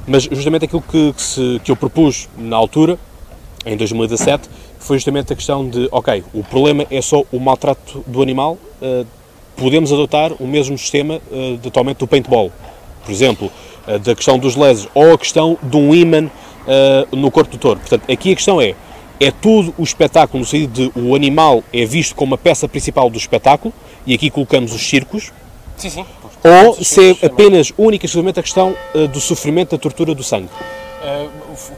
[0.06, 2.98] Mas justamente aquilo que, que, se, que eu propus na altura,
[3.64, 8.22] em 2017, foi justamente a questão de, ok, o problema é só o maltrato do
[8.22, 9.06] animal, uh,
[9.56, 12.50] podemos adotar o mesmo sistema uh, de atualmente do paintball,
[13.04, 13.52] por exemplo,
[13.86, 16.30] uh, da questão dos lasers, ou a questão de um imã
[17.10, 17.80] no corpo do touro.
[17.80, 18.76] Portanto, aqui a questão é,
[19.20, 23.10] é tudo o espetáculo, no sentido de o animal é visto como a peça principal
[23.10, 23.72] do espetáculo,
[24.06, 25.30] e aqui colocamos os circos,
[25.76, 26.06] sim, sim.
[26.42, 30.22] ou se é apenas, única e exclusivamente a questão uh, do sofrimento, da tortura do
[30.22, 30.48] sangue.
[30.48, 31.30] Uh,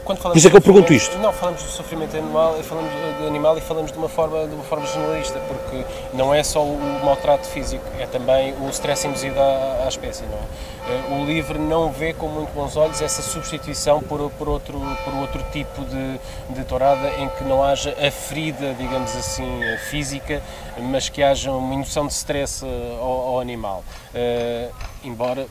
[0.03, 1.17] quando falamos Por isso é que eu pergunto isto.
[1.19, 4.63] Não, falamos do sofrimento animal, falamos de animal e falamos de uma forma, de uma
[4.63, 9.83] forma generalista, porque não é só o maltrato físico, é também o stress induzido à,
[9.85, 10.73] à espécie, não é?
[10.85, 15.13] Eh, o livro não vê com muito bons olhos essa substituição por, por, outro, por
[15.15, 16.19] outro tipo de,
[16.49, 20.41] de tourada em que não haja a ferida, digamos assim, física,
[20.77, 22.65] mas que haja uma indução de stress
[22.99, 23.83] ao, ao animal.
[24.13, 25.47] Uh, embora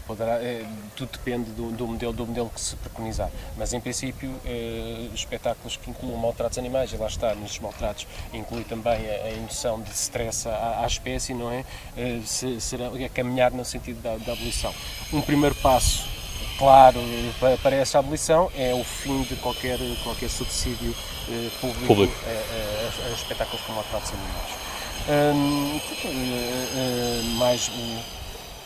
[0.00, 0.64] Poderá, é,
[0.96, 3.30] tudo depende do, do, modelo, do modelo que se preconizar.
[3.56, 8.64] Mas, em princípio, é, espetáculos que incluam maltratos animais, e lá está, nestes maltratos, inclui
[8.64, 11.64] também a, a indução de stress à, à espécie, não é?
[11.96, 14.74] é se, será, é caminhar no sentido da, da abolição.
[15.12, 16.12] Um primeiro passo
[16.58, 17.00] claro
[17.62, 20.94] para essa abolição é o fim de qualquer, qualquer subsídio
[21.28, 22.14] eh, público, público.
[22.24, 24.62] A, a, a, espetáculos com maltratos animais.
[25.08, 25.80] Hum,
[27.38, 27.70] mais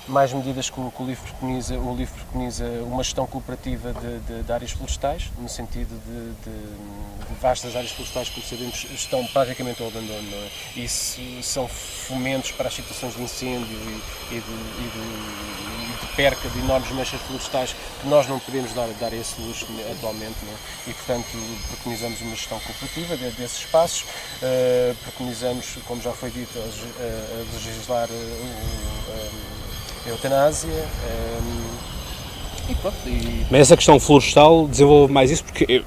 [0.08, 4.18] mais medidas que o, que o, livro preconiza, o livro preconiza uma gestão cooperativa de,
[4.20, 9.82] de, de áreas florestais, no sentido de, de, vastas áreas florestais, como sabemos, estão praticamente
[9.82, 10.28] ao abandono.
[10.34, 10.80] É?
[10.80, 16.90] Isso são fomentos para as situações de incêndio e, e, e, de, perca de enormes
[16.92, 20.36] manchas florestais que nós não podemos dar, dar esse luxo atualmente.
[20.46, 20.90] É?
[20.90, 21.26] E, portanto,
[21.68, 28.08] preconizamos uma gestão cooperativa desses espaços, uh, preconizamos, como já foi dito, a, a legislar
[28.08, 29.65] uh, uh,
[30.06, 30.70] a eutanásia.
[30.70, 32.96] Um, e pronto.
[33.06, 33.46] E...
[33.50, 35.84] Mas essa questão florestal desenvolve mais isso porque.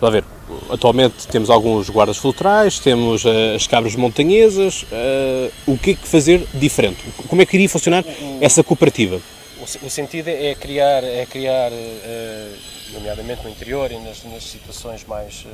[0.00, 0.24] Vamos a ver,
[0.68, 4.82] atualmente temos alguns guardas florestais, temos uh, as cabras montanhesas.
[4.82, 6.98] Uh, o que é que fazer diferente?
[7.28, 8.04] Como é que iria funcionar
[8.40, 9.20] essa cooperativa?
[9.60, 12.56] O, o sentido é criar, é criar uh,
[12.92, 15.46] nomeadamente no interior e nas, nas situações mais,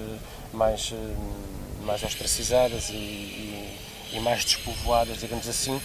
[0.53, 0.95] mais,
[1.85, 3.69] mais ostracizadas e, e,
[4.13, 5.81] e mais despovoadas, digamos assim,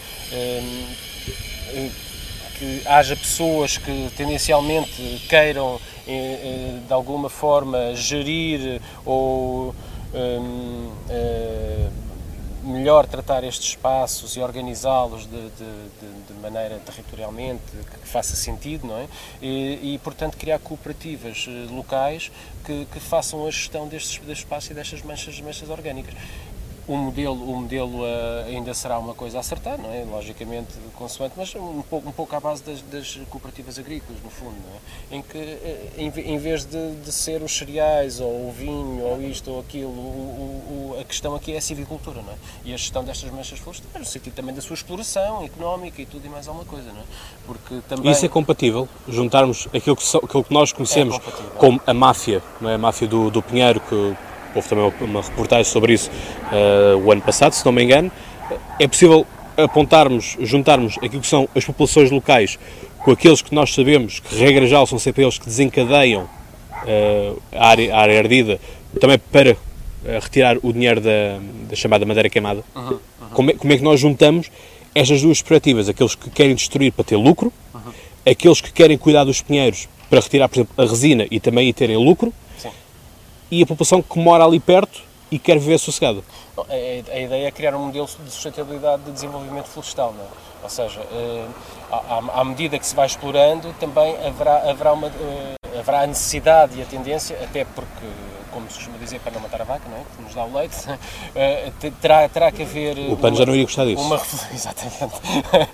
[2.58, 9.74] que haja pessoas que tendencialmente queiram eh, eh, de alguma forma gerir ou
[10.14, 11.88] hum, eh,
[12.62, 15.50] melhor tratar estes espaços e organizá-los de, de,
[16.00, 17.62] de, de, maneira territorialmente
[18.02, 19.06] que faça sentido, não é?
[19.42, 22.30] E, e portanto, criar cooperativas locais
[22.64, 26.14] que, que, façam a gestão destes, destes espaços e destas manchas, manchas orgânicas
[26.86, 30.04] o modelo, o modelo uh, ainda será uma coisa a acertar, não é?
[30.04, 34.54] Logicamente, consoante, mas um pouco, um pouco à base das, das cooperativas agrícolas, no fundo,
[35.10, 35.16] é?
[35.16, 39.22] Em que, uh, em, em, vez de, de, ser os cereais, ou o vinho, ou
[39.22, 42.36] isto ou aquilo, o, o, a questão aqui é a civicultura, não é?
[42.64, 46.26] E a gestão destas manchas florestais, no sentido também da sua exploração económica e tudo
[46.26, 47.04] e mais alguma coisa, não é?
[47.46, 48.12] Porque também...
[48.12, 48.88] Isso é compatível?
[49.08, 52.74] Juntarmos aquilo que, so, aquilo que nós conhecemos é como a máfia, não é?
[52.74, 54.16] A máfia do, do Pinheiro, que
[54.54, 56.10] houve também uma reportagem sobre isso
[56.52, 58.10] uh, o ano passado, se não me engano.
[58.78, 62.58] É possível apontarmos, juntarmos aquilo que são as populações locais
[63.04, 67.68] com aqueles que nós sabemos que, regra geral, são sempre eles que desencadeiam uh, a,
[67.68, 68.60] área, a área ardida,
[68.98, 69.56] também para uh,
[70.20, 71.38] retirar o dinheiro da,
[71.68, 72.64] da chamada madeira queimada.
[72.74, 72.98] Uhum, uhum.
[73.32, 74.50] Como, é, como, é, que nós juntamos
[74.94, 75.88] estas duas perspectivas?
[75.88, 77.92] Aqueles que querem destruir para ter lucro, uhum.
[78.26, 81.96] aqueles que querem cuidar dos pinheiros para retirar, por exemplo, a resina e também terem
[81.96, 82.32] lucro,
[83.54, 86.24] e a população que mora ali perto e quer viver sossegado.
[86.68, 90.28] A, ideia é criar um modelo de sustentabilidade de desenvolvimento florestal, não é?
[90.62, 91.46] ou seja, eh,
[92.32, 96.82] à, medida que se vai explorando, também haverá, haverá, uma, eh, haverá a necessidade e
[96.82, 98.06] a tendência, até porque
[98.54, 100.02] como se costuma dizer, para não matar a vaca, não é?
[100.16, 102.96] que nos dá o leite, uh, terá, terá que haver.
[103.10, 104.00] O PAN já não iria gostar disso.
[104.00, 104.22] Uma,
[104.54, 105.20] exatamente.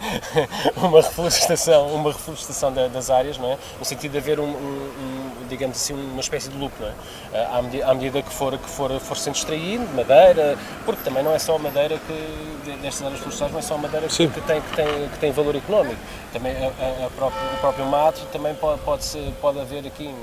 [0.82, 3.58] uma reflorestação, uma reflorestação das áreas, não é?
[3.78, 7.42] no sentido de haver um, um digamos assim, uma espécie de lucro, não é?
[7.42, 11.22] Uh, à, medida, à, medida, que for, que for, for sendo extraído, madeira, porque também
[11.22, 14.60] não é só madeira que, destas áreas florestais, não é só madeira que, que, tem,
[14.60, 16.00] que, tem, que tem valor económico.
[16.32, 19.04] Também a, a próprio, o próprio mato também pode, pode,
[19.40, 20.14] pode haver aqui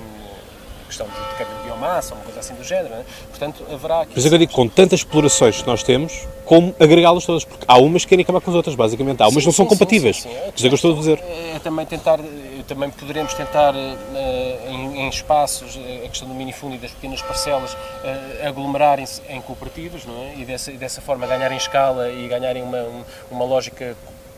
[0.88, 2.94] questão de, de de biomassa, uma coisa assim do género.
[2.94, 3.04] É?
[3.30, 4.14] Portanto, haverá aqui.
[4.16, 7.44] Mas eu digo, com tantas explorações que nós temos, como agregá-las todas?
[7.44, 9.22] Porque há umas que querem acabar com as outras, basicamente.
[9.22, 10.22] Há umas que não são sim, compatíveis.
[10.22, 11.20] Sim, sim, Isso é que eu estou a dizer.
[11.20, 12.20] É, é também tentar,
[12.68, 17.22] também poderemos tentar, uh, em, em, espaços, eh, a questão do minifundo e das pequenas
[17.22, 17.76] parcelas,
[18.46, 20.36] aglomerarem-se em cooperativas, não é?
[20.38, 23.96] E dessa, dessa forma ganharem escala e ganharem uma, uma lógica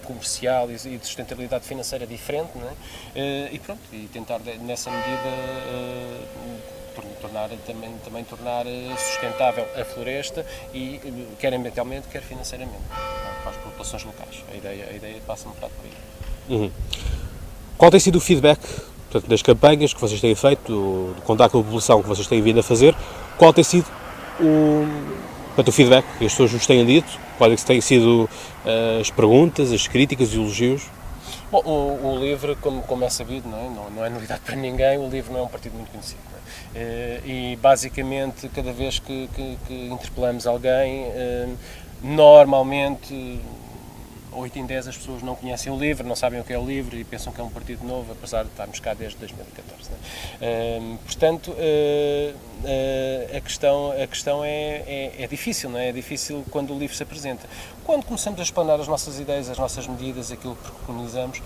[0.10, 2.74] comercial e de sustentabilidade financeira diferente, é?
[3.20, 5.30] Eh, e pronto, e tentar nessa medida
[5.68, 6.22] eh,
[7.22, 11.00] tornar, também, também tornar eh, sustentável a floresta e
[11.40, 12.82] quer ambientalmente, quer financeiramente,
[13.44, 14.44] para as populações locais.
[14.52, 16.58] A ideia, a ideia passa um bocado por aí.
[16.58, 16.72] Uhum.
[17.80, 18.60] Qual tem sido o feedback
[19.10, 22.28] portanto, das campanhas que vocês têm feito, do, do contacto com a população que vocês
[22.28, 22.94] têm vindo a fazer?
[23.38, 23.86] Qual tem sido
[24.38, 24.86] o,
[25.48, 27.08] portanto, o feedback que as pessoas nos têm dito?
[27.38, 28.30] Quais têm sido
[28.66, 30.84] uh, as perguntas, as críticas e elogios?
[31.50, 33.70] Bom, o, o livro, como, como, é sabido, não é?
[33.70, 36.20] Não, não é novidade para ninguém, o livro não é um partido muito conhecido.
[36.76, 37.22] É?
[37.26, 41.06] E basicamente, cada vez que, que, que interpelamos alguém,
[42.04, 43.40] normalmente
[44.40, 46.66] 8 em 10 as pessoas não conhecem o LIVRE, não sabem o que é o
[46.66, 49.90] LIVRE e pensam que é um partido novo, apesar de estarmos cá desde 2014.
[49.90, 50.98] Né?
[51.06, 51.56] portanto,
[53.36, 55.90] a questão, a questão é, é, é, difícil, não é?
[55.90, 57.48] É difícil quando o LIVRE se apresenta.
[57.90, 61.42] Quando começamos a explanar as nossas ideias, as nossas medidas, aquilo que preconizamos,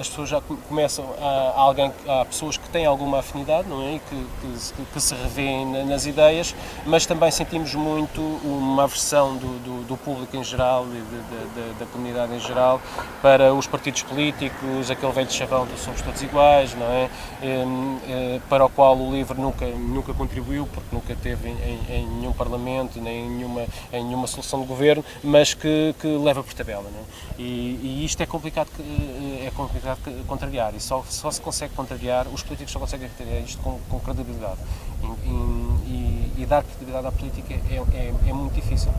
[0.00, 3.94] as pessoas já começam, há, alguém, há pessoas que têm alguma afinidade, não é?
[3.94, 6.52] E que, que, que se revêem nas ideias,
[6.84, 11.78] mas também sentimos muito uma aversão do, do, do público em geral e de, de,
[11.78, 12.80] da comunidade em geral
[13.22, 17.08] para os partidos políticos, aquele velho chavão de somos todos iguais, não é?
[17.40, 22.32] Eh, para o qual o LIVRE nunca, nunca contribuiu, porque nunca teve em, em nenhum
[22.32, 25.67] parlamento, nem em nenhuma, em nenhuma solução de governo, mas que,
[26.00, 27.02] que leva por tabela, não é?
[27.38, 32.26] E, e isto é complicado, eh, é complicado contrariar, e só, só se consegue contrariar,
[32.28, 34.58] os políticos só conseguem contrariar isto com, com credibilidade.
[35.02, 38.92] E, e, e, dar credibilidade à política é, é, é muito difícil,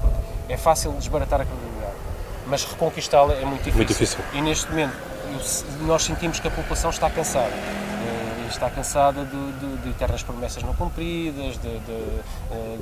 [0.47, 1.95] é fácil desbaratar a credibilidade,
[2.47, 3.77] mas reconquistá-la é muito difícil.
[3.77, 4.19] muito difícil.
[4.33, 4.95] E neste momento
[5.81, 7.53] nós sentimos que a população está cansada
[8.49, 12.23] está cansada de, de, de, eternas promessas não cumpridas, de, uh,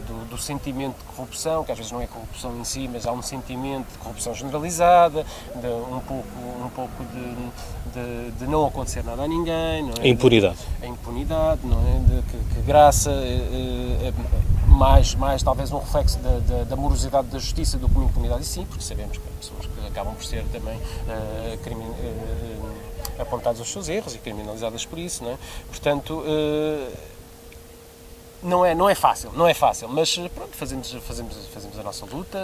[0.08, 3.12] do, do, sentimento de corrupção, que às vezes não é corrupção em si, mas há
[3.12, 5.26] um sentimento de corrupção generalizada,
[5.56, 6.28] de um pouco,
[6.64, 7.04] um pouco
[8.34, 9.92] de, não acontecer nada a ninguém.
[10.00, 10.04] É?
[10.04, 10.58] A impunidade.
[10.82, 12.00] a impunidade, não é?
[12.00, 13.12] De, que, que graça.
[13.12, 17.96] Uh, uh, mais, mais talvez um reflexo da, da, da, morosidade da justiça do que
[17.96, 21.58] uma impunidade, e sim, porque sabemos que há pessoas que acabam por ser também uh,
[21.64, 22.77] crimin, uh,
[23.20, 25.38] apontados os seus erros e criminalizadas por isso, não é?
[25.70, 26.92] Portanto, eh,
[28.42, 32.06] não é, não é fácil, não é fácil, mas pronto, fazemos, fazemos, fazemos a nossa
[32.06, 32.38] luta,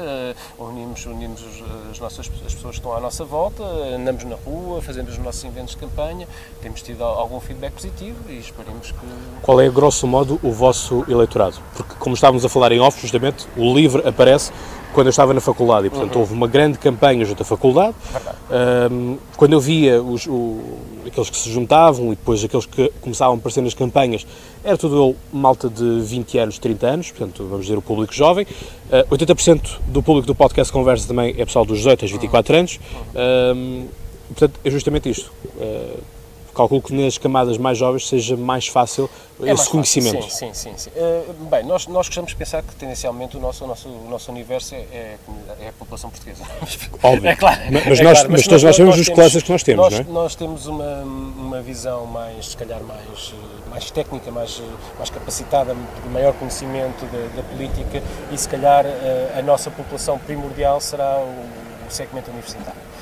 [0.57, 4.35] uh, unimos, unimos os, as, nossas, as pessoas que estão à nossa volta, andamos na
[4.35, 6.27] rua, fazemos os nossos eventos de campanha,
[6.61, 8.97] temos tido algum feedback positivo e esperemos que...
[9.41, 11.57] Qual é, grosso modo, o vosso eleitorado?
[11.75, 14.51] Porque, como estávamos a falar em off, justamente, o LIVRE aparece
[14.93, 16.21] quando eu estava na faculdade e, portanto, uhum.
[16.21, 17.95] houve uma grande campanha junto à faculdade.
[18.91, 20.61] Um, quando eu via os, o,
[21.05, 24.25] aqueles que se juntavam e depois aqueles que começavam a aparecer nas campanhas,
[24.63, 28.45] era tudo malta de 20 anos, 30 anos, portanto, vamos dizer, o público jovem.
[28.89, 32.79] Uh, 80% do público do podcast Conversa também é pessoal dos 18 aos 24 anos.
[33.55, 33.87] Um,
[34.29, 35.31] portanto, é justamente isto.
[35.57, 35.99] Uh,
[36.53, 40.23] calculo que nas camadas mais jovens seja mais fácil é esse mais conhecimento.
[40.23, 40.31] Fácil.
[40.31, 40.77] Sim, sim, sim.
[40.77, 40.99] sim.
[40.99, 44.31] Uh, bem, nós, nós gostamos de pensar que tendencialmente o nosso, o nosso, o nosso
[44.31, 45.17] universo é, é,
[45.61, 46.43] é a população portuguesa.
[47.01, 47.29] Óbvio.
[47.29, 47.59] É claro.
[47.71, 49.93] Mas, mas é nós, claro, mas, todos nós sabemos os classes que nós temos, nós,
[49.93, 50.23] não é?
[50.23, 53.33] Nós temos uma, uma visão mais, se calhar, mais,
[53.69, 54.61] mais técnica, mais,
[54.97, 59.71] mais capacitada, de maior conhecimento da, da política e, se calhar, a, eh, a nossa
[59.71, 62.92] população primordial será o, o segmento universitário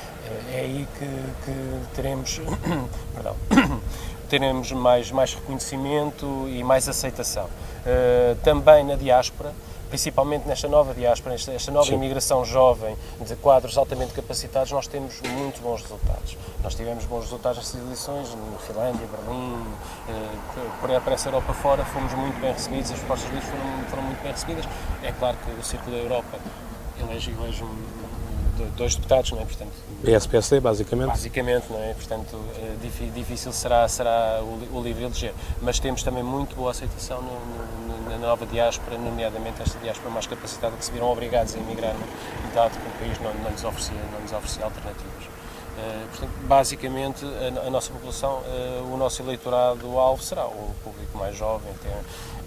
[0.52, 1.06] é aí que,
[1.44, 2.40] que teremos,
[3.14, 3.36] perdão,
[4.28, 7.44] teremos mais, mais reconhecimento e mais aceitação.
[7.44, 9.52] Uh, também na diáspora,
[9.92, 11.96] principalmente nesta nova diáspora, esta, esta nova Sim.
[11.96, 16.34] imigração jovem de quadros altamente capacitados, nós temos muito bons resultados.
[16.62, 19.66] Nós tivemos bons resultados nestas eleições, na Finlândia, Berlim,
[20.08, 24.22] eh, por essa Europa fora, fomos muito bem recebidos, as propostas de foram, foram muito
[24.22, 24.64] bem recebidas.
[25.02, 26.38] É claro que o Círculo da Europa
[26.98, 28.01] elege, elege um,
[28.76, 29.44] dois deputados, não é?
[29.44, 29.72] Portanto,
[30.02, 31.08] PSPSD, basicamente.
[31.08, 31.94] Basicamente, não é?
[31.94, 35.34] Portanto, eh, difícil será, será o, o livre eleger.
[35.60, 37.40] Mas temos também muito boa aceitação no,
[37.86, 41.94] no, na nova diáspora, nomeadamente esta diáspora mais capacitada, que se viram obrigados a emigrar,
[42.54, 45.41] dado que o país não, não, lhes, oferecia, não lhes oferecia alternativas.
[45.72, 51.34] Uh, portanto, basicamente, a, a nossa população, uh, o nosso eleitorado-alvo será o público mais
[51.34, 51.88] jovem, até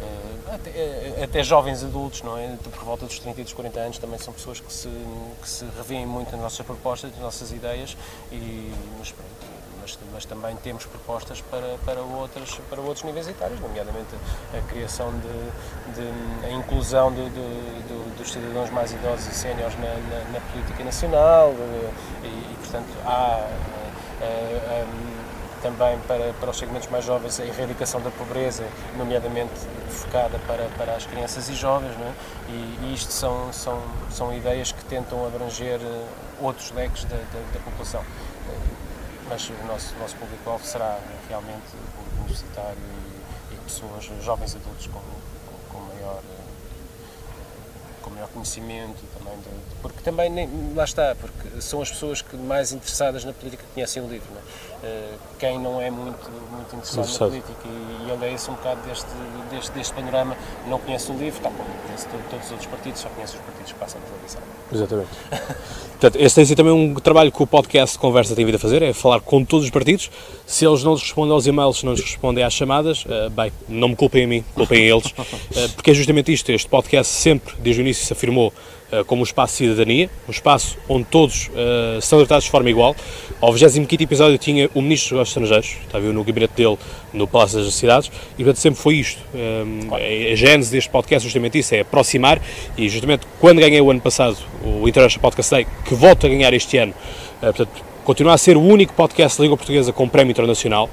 [0.01, 2.57] eh, até, eh, até, jovens adultos, não é?
[2.63, 4.89] Por volta dos 30 e dos 40 anos também são pessoas que se,
[5.41, 7.95] que se revêem muito nas nossas propostas, nas nossas ideias,
[8.31, 9.13] e, mas,
[9.85, 14.15] mas, mas, também temos propostas para, para, outras, para outros níveis etários, nomeadamente
[14.51, 19.87] a criação de, de a inclusão de, de, dos cidadãos mais idosos e séniores na,
[19.87, 21.91] na, na, política nacional, eh,
[22.23, 23.47] e, e portanto há.
[24.21, 25.25] a,
[25.61, 28.63] também para, para os segmentos mais jovens a erradicação da pobreza,
[28.95, 29.53] nomeadamente
[29.89, 32.13] focada para, para as crianças e jovens, não é?
[32.49, 36.05] e, e isto são, são, são ideias que tentam abranger eh,
[36.39, 38.03] outros leques da, da, da população.
[39.29, 44.99] Mas o nosso, nosso público-alvo será realmente o universitário e, e, pessoas, jovens adultos com,
[44.99, 46.45] com, com maior eh,
[48.01, 49.49] com maior conhecimento também de,
[49.81, 54.03] porque também nem, lá está porque são as pessoas que mais interessadas na política conhecem
[54.03, 54.43] o livro não é?
[54.83, 59.07] Eh, quem não é muito, muito interessado na política e, e olha-se um bocado deste,
[59.51, 60.35] deste, deste panorama,
[60.67, 63.71] não conhece o livro, tal como conhece todos os outros partidos, só conhece os partidos
[63.71, 64.41] que passam na televisão.
[64.71, 65.09] Exatamente.
[65.91, 68.81] Portanto, esse tem sido também um trabalho que o podcast Conversa tem vindo a fazer,
[68.81, 70.09] é falar com todos os partidos.
[70.45, 73.51] Se eles não nos respondem aos e-mails, se não nos respondem às chamadas, uh, bem,
[73.67, 77.11] não me culpem a mim, culpem a eles, uh, porque é justamente isto, este podcast
[77.11, 78.53] sempre, desde o início, se afirmou
[79.07, 82.95] como um espaço de cidadania, um espaço onde todos uh, são tratados de forma igual.
[83.45, 86.79] Ao 25 episódio tinha o Ministro dos Estrangeiros, estava no gabinete dele
[87.13, 89.21] no Palácio das Cidades, e portanto sempre foi isto.
[89.35, 92.41] Um, a gênese deste podcast é justamente isso, é aproximar,
[92.75, 96.55] e justamente quando ganhei o ano passado o International Podcast Day, que volto a ganhar
[96.55, 96.91] este ano,
[97.37, 97.69] uh, portanto,
[98.03, 100.89] continuar a ser o único podcast de língua portuguesa com prémio internacional,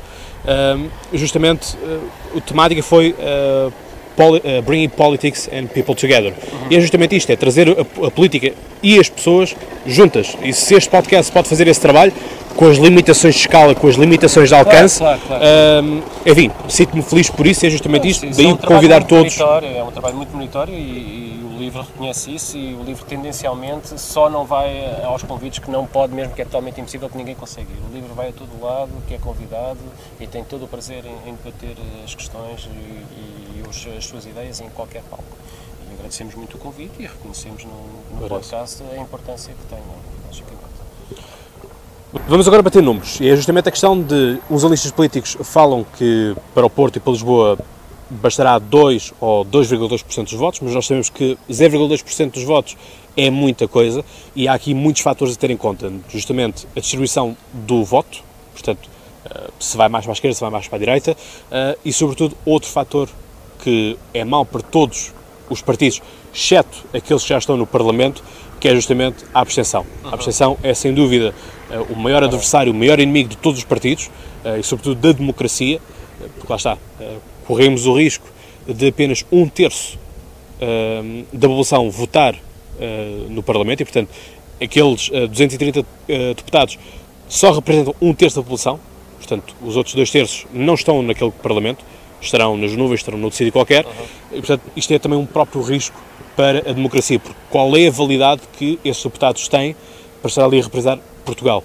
[1.15, 1.75] justamente
[2.37, 3.15] a temática foi
[4.17, 6.33] Poli, uh, bringing politics and people together.
[6.33, 6.67] Uhum.
[6.71, 10.37] E é justamente isto, é trazer a, a, política e as pessoas juntas.
[10.43, 12.13] E se este podcast pode fazer esse trabalho,
[12.53, 15.85] com as limitações de escala, com as limitações de alcance, claro, claro, claro.
[15.85, 19.39] Um, enfim, sinto-me feliz por isso, é justamente isto, daí é um convidar todos...
[19.39, 21.33] É um trabalho muito monitório e, e
[21.63, 26.13] livro reconhece isso e o livro tendencialmente só não vai aos convites que não pode
[26.13, 27.91] mesmo, que é totalmente impossível que ninguém consiga ir.
[27.91, 29.79] O livro vai a todo lado, que é convidado
[30.21, 34.27] e tem todo o prazer em, em debater as questões e, e os, as suas
[34.27, 35.25] ideias em qualquer palco.
[35.89, 39.83] E agradecemos muito o convite e reconhecemos no, no podcast a importância que tem,
[40.27, 40.62] logicamente.
[42.29, 46.37] Vamos agora bater números, e é justamente a questão de os analistas políticos falam que
[46.55, 47.59] para o Porto e para Lisboa
[48.11, 52.77] bastará 2 ou 2,2% dos votos, mas nós sabemos que 0,2% dos votos
[53.17, 54.05] é muita coisa
[54.37, 55.91] e há aqui muitos fatores a ter em conta.
[56.11, 58.91] Justamente a distribuição do voto, portanto,
[59.25, 61.17] eh, se vai mais para a esquerda, se vai mais para a direita,
[61.51, 63.09] eh, e sobretudo outro fator
[63.63, 65.15] que é mau para todos
[65.49, 66.03] os partidos,
[66.35, 68.23] exceto aqueles que já estão no Parlamento,
[68.63, 69.85] que é justamente a abstenção.
[70.05, 71.35] A abstenção é, sem dúvida,
[71.91, 74.11] o maior adversário, o maior inimigo de todos os partidos
[74.59, 75.81] e, sobretudo, da democracia,
[76.37, 76.79] porque lá está,
[77.47, 78.27] corremos o risco
[78.67, 79.99] de apenas um terço
[81.33, 82.35] da população votar
[83.29, 84.11] no Parlamento e, portanto,
[84.63, 85.85] aqueles uh, 230
[86.37, 86.79] deputados
[87.29, 88.79] só representam um terço da população,
[89.17, 91.85] portanto, os outros dois terços não estão naquele Parlamento,
[92.21, 93.93] estarão nas nuvens, estarão noutro sítio qualquer, uhum.
[94.33, 96.01] e, portanto, isto é também um próprio risco
[96.37, 99.75] para a democracia, porque qual é a validade que esses deputados têm
[100.23, 101.65] para estar ali a representar Portugal?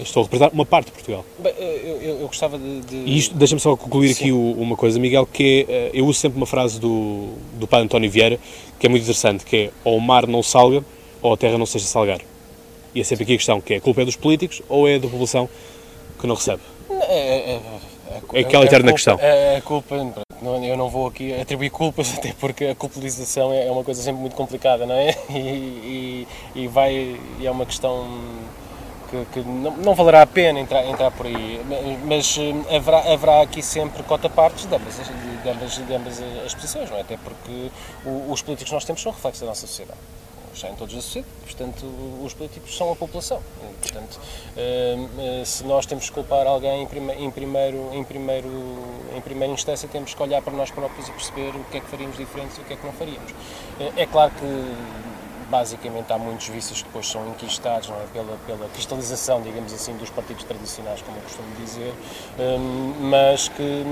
[0.00, 1.24] Estou a representar uma parte de Portugal.
[1.38, 2.80] Bem, eu, eu, eu, gostava de.
[2.80, 2.96] de...
[2.96, 4.24] E isto, deixa-me só concluir Sim.
[4.24, 7.86] aqui uma coisa, Miguel, que é, eh, eu uso sempre uma frase do, do padre
[7.86, 8.38] António Vieira,
[8.78, 10.84] que é muito interessante, que é ou o mar não salga,
[11.20, 12.20] ou a terra não seja salgar.
[12.94, 14.98] E é sempre aqui a questão, que é a culpa é dos políticos ou é
[14.98, 15.48] da população
[16.20, 16.60] que não recebe?
[16.90, 17.60] É, é, é,
[18.34, 19.18] é aquela eterna questão.
[19.20, 19.96] É, a culpa,
[20.42, 24.36] eu não vou aqui atribuir culpas, até porque a culpabilização é uma coisa sempre muito
[24.36, 25.14] complicada, não é?
[25.30, 28.06] E, e, e vai, e é uma questão
[29.10, 31.60] que, que não, não, valerá a pena entrar, entrar por aí,
[32.04, 36.90] mas eh, haverá, haverá aqui sempre cota-partes de ambas, de, ambas, de ambas as posições,
[36.90, 37.00] não é?
[37.00, 37.70] Até porque
[38.28, 39.98] os políticos que nós temos são reflexos da nossa sociedade.
[40.54, 41.86] Saem todos da sociedade, portanto,
[42.22, 43.40] os políticos são a população.
[43.80, 44.20] Portanto,
[44.56, 47.92] eh, eh, se nós temos que culpar alguém em, primeiro, em, primeiro,
[49.12, 51.80] em, em primeira instância, temos que olhar para nós próprios e perceber o que é
[51.80, 53.32] que faríamos diferente e o que é que não faríamos.
[53.96, 55.08] É claro que
[55.48, 58.06] basicamente há muitos vícios que depois são enquistados é?
[58.12, 61.92] pela, pela cristalização, digamos assim, dos partidos tradicionais, como eu costumo dizer,
[62.38, 63.84] hum, mas que,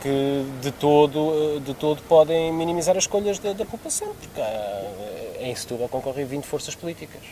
[0.00, 5.54] que de, todo, de todo podem minimizar as escolhas da, da população, porque há, em
[5.54, 7.22] Setúbal concorrem 20 forças políticas.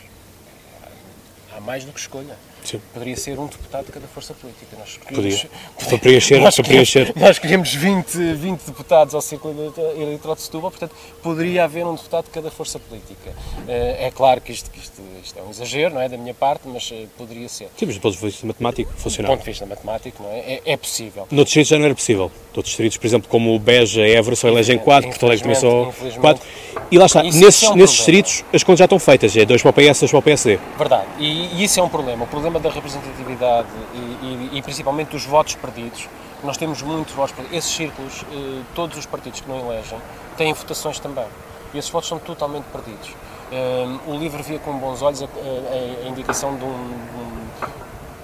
[1.55, 2.37] Há mais do que escolha.
[2.69, 2.79] Sim.
[2.93, 4.77] Poderia ser um deputado de cada força política.
[4.77, 5.49] Nós Podia.
[5.87, 7.13] Para preencher, nós, preencher.
[7.15, 12.25] nós escolhemos 20, 20 deputados ao Círculo Eleitoral de Setúbal, portanto, poderia haver um deputado
[12.25, 13.33] de cada força política.
[13.67, 16.33] Eh, é claro que isto, que isto, isto é um exagero, não é, da minha
[16.33, 17.69] parte, mas eh, poderia ser.
[17.75, 19.33] Sim, mas do ponto de vista matemático, funcionava.
[19.33, 20.39] Do ponto de vista matemático, não é?
[20.39, 21.27] É, é possível.
[21.31, 22.31] Noutros distritos já não era possível.
[22.53, 26.43] Noutros distritos, por exemplo, como o Beja, Évora, só elegem 4, Porto Alegre começou 4.
[26.91, 29.61] E lá está, nesses, é um nesses distritos as contas já estão feitas, é 2
[29.61, 30.59] para o PS, 2 para o PSD.
[30.77, 32.25] Verdade, e, e isso é um problema.
[32.25, 36.07] O problema da representatividade e, e, e principalmente dos votos perdidos,
[36.43, 37.57] nós temos muitos votos perdidos.
[37.57, 39.99] Esses círculos, eh, todos os partidos que não elegem,
[40.37, 41.25] têm votações também.
[41.73, 43.09] E esses votos são totalmente perdidos.
[43.51, 46.97] Eh, o livro via com bons olhos a, a, a indicação de um,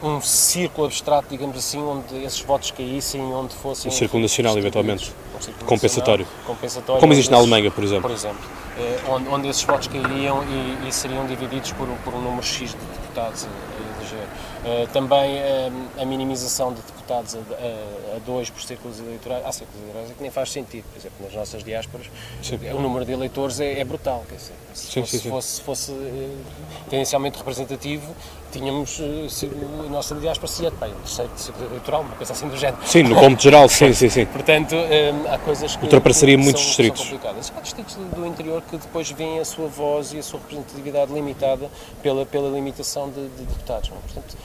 [0.04, 3.92] um, um, círculo abstrato, digamos assim, onde esses votos caíssem, onde fossem.
[3.92, 5.12] Um círculo nacional, eventualmente.
[5.36, 6.28] Um círculo compensatório.
[6.46, 7.02] compensatório.
[7.02, 8.04] Como existe na Alemanha, por exemplo.
[8.04, 8.40] Por exemplo.
[8.78, 12.72] Eh, onde, onde esses votos cairiam e, e seriam divididos por, por um número X
[12.72, 13.48] de deputados
[14.66, 19.52] Uh, também uh, a minimização de deputados a, a, a, dois por círculos eleitorais, há
[19.52, 22.10] círculos eleitorais é que nem faz sentido, por exemplo, nas nossas diásporas
[22.42, 22.58] sim.
[22.74, 25.92] o número de eleitores é, é brutal, quer dizer, se sim, fosse, sim, fosse, fosse
[25.92, 26.38] uh,
[26.90, 28.16] tendencialmente representativo,
[28.60, 29.02] tínhamos
[29.86, 32.78] a nossa diáspora seria bem, terceiro círculo eleitoral, uma coisa assim do género.
[32.86, 34.26] Sim, no cômputo geral, sim, sim, sim.
[34.26, 34.76] Portanto,
[35.30, 37.02] há coisas que, Ultrapassaria muitos são, distritos.
[37.02, 37.54] São complicadas.
[37.56, 41.70] Há distritos do interior que depois veem a sua voz e a sua representatividade limitada
[42.02, 43.90] pela, pela limitação de, de deputados.
[43.90, 43.98] Não?
[43.98, 44.02] É?
[44.02, 44.38] Portanto,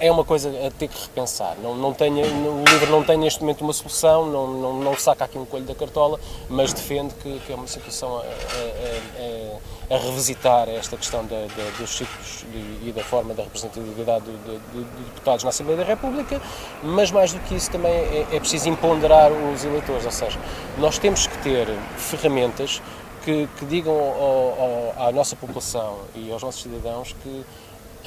[0.00, 1.56] é uma coisa a ter que repensar.
[1.62, 5.38] Não, não o livro não tem neste momento uma solução, não, não, não saca aqui
[5.38, 6.18] um coelho da cartola,
[6.48, 11.36] mas defende que, que é uma situação a, a, a, a revisitar esta questão da,
[11.36, 15.78] da, dos ciclos e, e, da forma da representatividade de, de, de, deputados na Assembleia
[15.78, 16.40] da República,
[16.82, 20.38] mas mais do que isso também é, é preciso empoderar os eleitores, ou seja,
[20.78, 22.80] nós temos que ter ferramentas
[23.24, 27.44] que, que digam ao, ao, à nossa população e aos nossos cidadãos que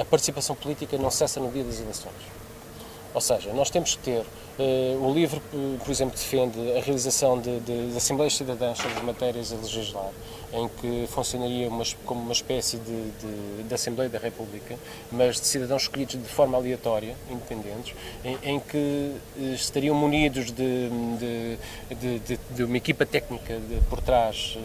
[0.02, 2.14] a participação política não cessa no dia das eleições.
[3.14, 4.26] Ou seja, nós temos que ter.
[4.60, 5.42] Uh, o livro,
[5.84, 10.10] por exemplo, defende a realização de, de, de Assembleias Cidadãs sobre matérias a legislar,
[10.54, 14.78] em que funcionaria uma, como uma espécie de, de, de, Assembleia da República,
[15.12, 20.90] mas de cidadãos escolhidos de forma aleatória, independentes, em, em que uh, estariam munidos de,
[22.56, 24.58] de, uma equipa técnica por trás.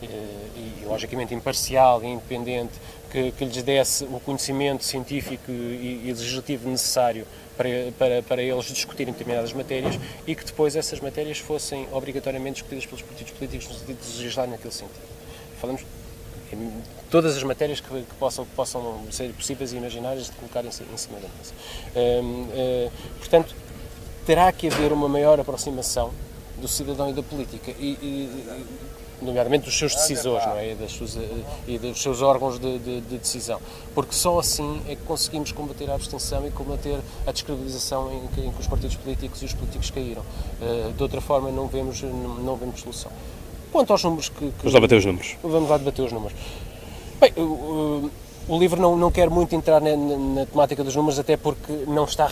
[0.00, 2.72] E, logicamente imparcial e independente,
[3.10, 8.66] que, que lhes desse o conhecimento científico e, e legislativo necessário para, para, para eles
[8.66, 13.74] discutirem determinadas matérias e que depois essas matérias fossem obrigatoriamente discutidas pelos partidos políticos no
[13.74, 15.18] sentido de legislar naquele sentido.
[15.60, 15.82] Falamos
[17.10, 20.68] todas as matérias que, que, possam, que possam ser possíveis e imaginárias de colocar em,
[20.68, 21.52] em cima da mesa.
[21.96, 23.54] Hum, hum, portanto,
[24.24, 26.12] terá que haver uma maior aproximação
[26.60, 27.70] do cidadão e da política.
[27.78, 28.66] E, e,
[29.20, 30.72] nomeadamente dos seus decisores não é?
[30.72, 31.28] e, das suas, eh,
[31.66, 33.60] e dos seus órgãos de, de, de, decisão.
[33.94, 38.40] Porque só assim é que conseguimos combater a abstenção e combater a descredibilização em que,
[38.40, 40.22] em que os partidos políticos e os políticos caíram.
[40.22, 43.10] Uh, de outra forma, não vemos, não, não vemos solução.
[43.72, 44.52] Quanto aos números que, que.
[44.58, 45.36] Vamos lá debater os números.
[45.42, 46.38] Vamos lá debater os números.
[47.20, 48.10] Bem, uh,
[48.48, 51.70] o livro não, não quer muito entrar na, na, na, temática dos números, até porque
[51.86, 52.26] não está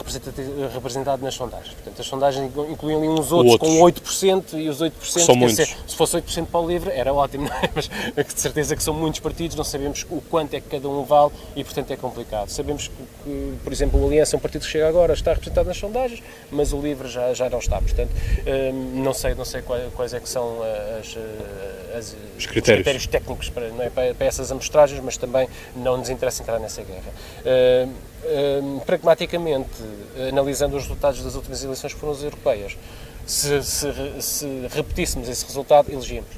[0.73, 1.75] representado nas sondagens.
[1.75, 3.71] Portanto, as sondagens incluem ali uns outros, outros.
[3.71, 5.57] com 8%, e os 8%, são muitos.
[5.57, 7.71] Dizer, se fosse 8% para o livro, era ótimo, não é?
[7.75, 11.05] mas de certeza que são muitos partidos, não sabemos o quanto é que cada um
[11.05, 12.49] vale e, portanto, é complicado.
[12.49, 12.95] Sabemos que,
[13.25, 16.23] que por exemplo, o Aliança é um partido que chega agora, está representado nas sondagens,
[16.51, 17.81] mas o livro já, já não está.
[17.81, 18.11] Portanto,
[18.47, 20.61] hum, não sei, não sei quais, quais é que são
[20.99, 21.17] as,
[21.97, 22.47] as, os, critérios.
[22.47, 23.07] os, critérios.
[23.07, 27.13] técnicos para, é, para, para essas amostragens, mas também não nos interessa entrar nessa guerra.
[27.45, 29.71] Uh, uh, pragmaticamente,
[30.29, 32.77] analisando os resultados das últimas eleições que foram as europeias,
[33.27, 36.31] se, se, se repetíssemos esse resultado, elegíamos.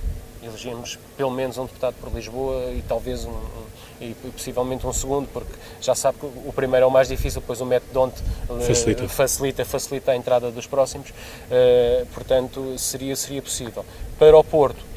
[0.42, 3.68] Elegíamos pelo menos um deputado por Lisboa e talvez um, um
[4.00, 7.60] e possivelmente um segundo, porque já sabe que o primeiro é o mais difícil, depois
[7.60, 9.08] o método onde facilita.
[9.08, 13.84] facilita, facilita a entrada dos próximos, uh, portanto seria, seria possível.
[14.18, 14.87] Para o Porto,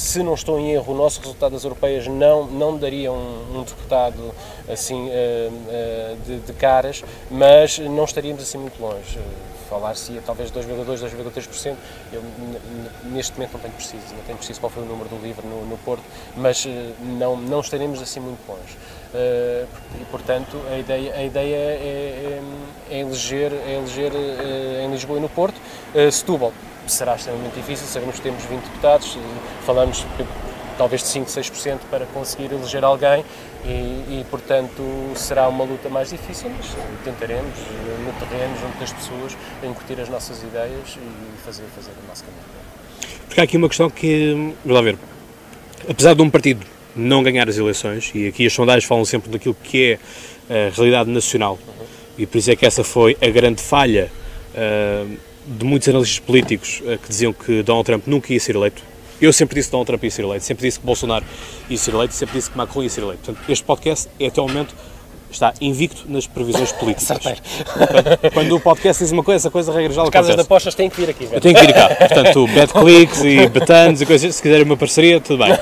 [0.00, 3.62] se não estou em erro, o nosso resultado das europeias não, não daria um, um
[3.62, 4.34] deputado
[4.66, 9.18] assim uh, uh, de, de, caras, mas não estaríamos assim muito longe.
[9.68, 11.76] Falar-se talvez 2,2, 2,3%,
[12.14, 12.22] eu
[13.12, 15.66] neste momento não tenho preciso, não tenho preciso qual foi o número do livro no,
[15.66, 16.02] no Porto,
[16.34, 16.66] mas
[17.18, 18.76] não, não estaremos assim muito longe.
[19.14, 22.40] E portanto a ideia, a ideia é,
[22.90, 24.12] é, é eleger, é eleger
[24.82, 25.60] em Lisboa e no Porto.
[26.10, 26.52] Setúbal
[26.90, 29.18] será extremamente difícil, sabemos que temos 20 deputados,
[29.64, 30.04] falamos
[30.80, 33.22] talvez de 5, 6% para conseguir eleger alguém
[33.66, 34.82] e, e, portanto,
[35.14, 36.74] será uma luta mais difícil, mas
[37.04, 37.58] tentaremos,
[38.06, 42.42] no terreno, junto das pessoas, incutir as nossas ideias e fazer, fazer o nosso caminho.
[43.26, 44.32] Porque há aqui uma questão que,
[44.64, 44.96] vamos lá ver,
[45.86, 46.64] apesar de um partido
[46.96, 49.98] não ganhar as eleições, e aqui as sondagens falam sempre daquilo que
[50.48, 51.86] é a realidade nacional, uhum.
[52.16, 54.10] e por isso é que essa foi a grande falha
[54.54, 58.82] uh, de muitos analistas políticos uh, que diziam que Donald Trump nunca ia ser eleito.
[59.20, 61.24] Eu sempre disse que Donald Trump ia ser eleito, sempre disse que Bolsonaro
[61.68, 63.22] ia ser eleito, sempre disse que Macron ia ser eleito.
[63.24, 64.74] Portanto, este podcast é até o momento
[65.32, 67.06] está invicto nas previsões políticas.
[67.06, 67.40] Certeiro.
[68.32, 70.90] Quando o podcast diz uma coisa, essa coisa regra já As casas de apostas têm
[70.90, 71.24] que vir aqui.
[71.24, 71.36] Velho.
[71.36, 71.88] Eu tenho que vir cá.
[71.94, 75.52] Portanto, BetClicks e Betanos e coisas, se quiserem uma parceria, tudo bem.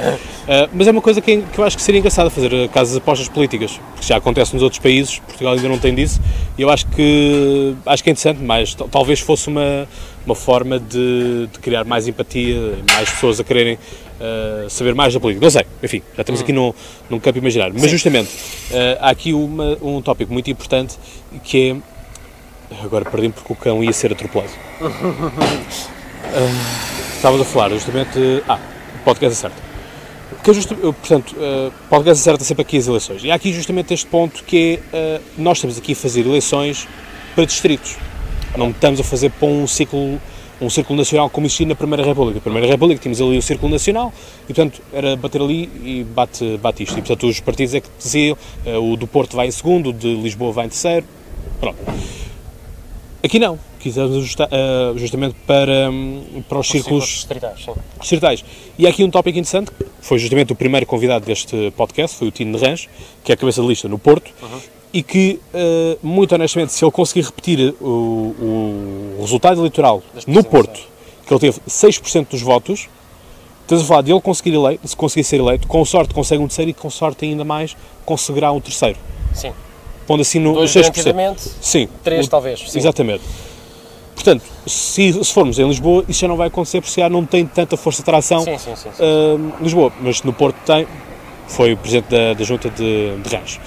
[0.49, 2.95] Uh, mas é uma coisa que, que eu acho que seria engraçado fazer, uh, casas
[2.95, 6.19] de apostas políticas, porque já acontece nos outros países, Portugal ainda não tem disso,
[6.57, 9.87] e eu acho que, acho que é interessante, mas talvez fosse uma,
[10.25, 15.21] uma forma de, de criar mais empatia, mais pessoas a quererem uh, saber mais da
[15.21, 15.45] política.
[15.45, 16.45] Não sei, enfim, já estamos hum.
[16.45, 16.73] aqui num,
[17.11, 17.75] num campo imaginário.
[17.75, 17.91] Mas Sim.
[17.91, 18.31] justamente,
[18.71, 20.97] uh, há aqui uma, um tópico muito importante
[21.45, 21.77] que é.
[22.85, 24.51] Agora perdi-me porque o cão ia ser atropelado.
[24.81, 24.85] uh,
[27.17, 28.43] estávamos a falar justamente.
[28.47, 28.59] Ah,
[29.01, 29.68] o podcast acerta.
[30.43, 33.25] Que é just, portanto, uh, podcast acerta sempre aqui as eleições.
[33.25, 35.21] E há aqui justamente este ponto que é.
[35.37, 36.87] nós estamos aqui a fazer eleições
[37.35, 37.97] para distritos.
[38.57, 40.19] Não estamos a fazer para um ciclo
[40.61, 42.39] um círculo nacional como existia na Primeira República.
[42.39, 44.13] Na Primeira República tínhamos ali o círculo nacional
[44.45, 46.99] e, portanto, era bater ali e bate, bate isto.
[46.99, 48.37] E, portanto, os partidos é que diziam,
[48.67, 51.07] uh, o do Porto vai em segundo, o de Lisboa vai em terceiro,
[51.61, 51.79] pronto.
[53.23, 57.67] Aqui não, quisemos ajustar, uh, justamente para, um, para os círculos distritais,
[58.01, 58.45] distritais.
[58.79, 59.71] E há aqui um tópico interessante,
[60.01, 62.89] foi justamente o primeiro convidado deste podcast, foi o Tino de
[63.25, 64.61] que é a cabeça de lista no Porto, uhum.
[64.93, 70.81] e que, uh, muito honestamente, se ele conseguir repetir o, o resultado eleitoral no Porto,
[71.27, 72.89] que ele teve 6% dos votos,
[73.63, 76.47] estás a falar de ele conseguir eleito, se conseguir ser eleito, com sorte consegue um
[76.47, 78.99] terceiro e com sorte ainda mais conseguirá um terceiro.
[79.35, 79.53] Sim.
[80.07, 81.37] Pondo assim no, Dois 6%.
[81.61, 81.87] Sim.
[82.03, 82.61] Três, o, talvez.
[82.71, 82.79] Sim.
[82.79, 83.23] Exatamente.
[84.19, 87.47] Portanto, se, se, formos em Lisboa, isso já não vai acontecer, porque já não tem
[87.47, 89.93] tanta força de atração sim, sim, sim, uh, Lisboa.
[90.01, 90.89] Mas no Porto tem,
[91.47, 93.61] foi o presidente da, da junta de, de Rãs.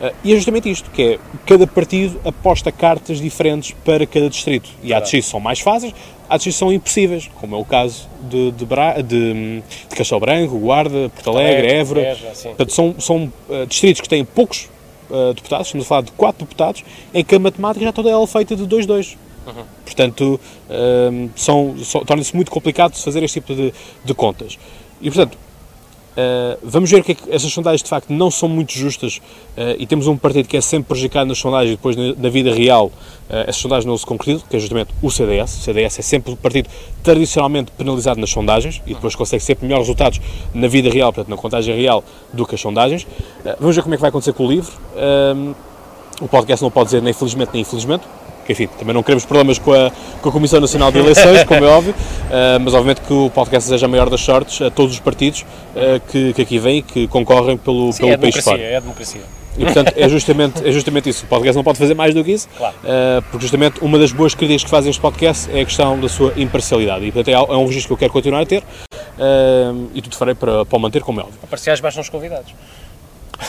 [0.00, 4.70] Uh, e é justamente isto, que é, cada partido aposta cartas diferentes para cada distrito.
[4.80, 5.92] E há distritos que são mais fáceis,
[6.28, 10.20] há distritos que são impossíveis, como é o caso de, de, Bra, de, de Castelo
[10.20, 12.16] Branco, Guarda, Porto Alegre, Évora.
[12.44, 14.68] Portanto, são, são uh, distritos que têm poucos
[15.10, 18.22] uh, deputados, estamos a falar de quatro deputados, em que a matemática já toda ela
[18.22, 19.16] é feita de 2-2.
[19.46, 19.64] Uhum.
[19.84, 20.40] Portanto,
[21.36, 23.72] são, são torna-se muito complicado fazer este tipo de,
[24.04, 24.58] de contas.
[25.00, 25.38] E, portanto,
[26.16, 29.76] Uh, vamos ver que, é que essas sondagens de facto não são muito justas uh,
[29.78, 32.54] e temos um partido que é sempre prejudicado nas sondagens e depois na, na vida
[32.54, 32.92] real uh,
[33.46, 35.58] essas sondagens não se concretizam, que é justamente o CDS.
[35.58, 36.70] O CDS é sempre o partido
[37.02, 40.18] tradicionalmente penalizado nas sondagens e depois consegue sempre melhores resultados
[40.54, 43.06] na vida real, portanto na contagem real, do que as sondagens.
[43.60, 44.72] vamos ver como é que vai acontecer com o livro.
[46.18, 48.04] o podcast não pode dizer nem felizmente nem infelizmente,
[48.46, 49.90] que enfim, também não queremos problemas com a,
[50.22, 53.68] com a Comissão Nacional de Eleições, como é óbvio, uh, mas obviamente que o podcast
[53.68, 57.08] seja a maior das sortes a todos os partidos uh, que, que, aqui vêm, que
[57.08, 58.62] concorrem pelo, Sim, pelo é país fora.
[58.62, 59.22] É a democracia.
[59.58, 61.24] E portanto é justamente, é justamente isso.
[61.24, 62.76] O podcast não pode fazer mais do que isso, claro.
[62.76, 66.08] uh, porque justamente uma das boas críticas que fazem este podcast é a questão da
[66.08, 67.06] sua imparcialidade.
[67.06, 68.62] E portanto é, é um registro que eu quero continuar a ter
[69.94, 71.38] e tudo farei para, para o manter, como é óbvio.
[71.42, 72.52] A parciais baixam os convidados.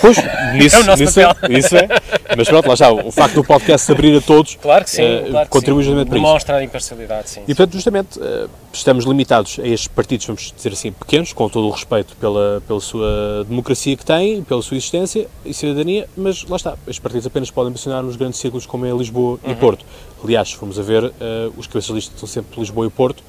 [0.01, 0.17] Pois,
[0.53, 1.49] nisso, é o nosso nisso, papel.
[1.49, 1.87] É, isso é.
[2.35, 5.03] Mas pronto, lá está, o facto do podcast se abrir a todos claro que sim,
[5.03, 5.87] uh, claro contribui sim.
[5.87, 6.25] justamente para isso.
[6.25, 7.41] Demonstra a imparcialidade, sim.
[7.41, 11.67] E portanto, justamente, uh, estamos limitados a estes partidos, vamos dizer assim, pequenos, com todo
[11.67, 16.57] o respeito pela, pela sua democracia que têm, pela sua existência e cidadania, mas lá
[16.57, 19.51] está, estes partidos apenas podem mencionar nos grandes círculos como é Lisboa uhum.
[19.51, 19.85] e Porto.
[20.23, 21.13] Aliás, se formos a ver, uh,
[21.55, 23.23] os cabeças listas são sempre Lisboa e Porto.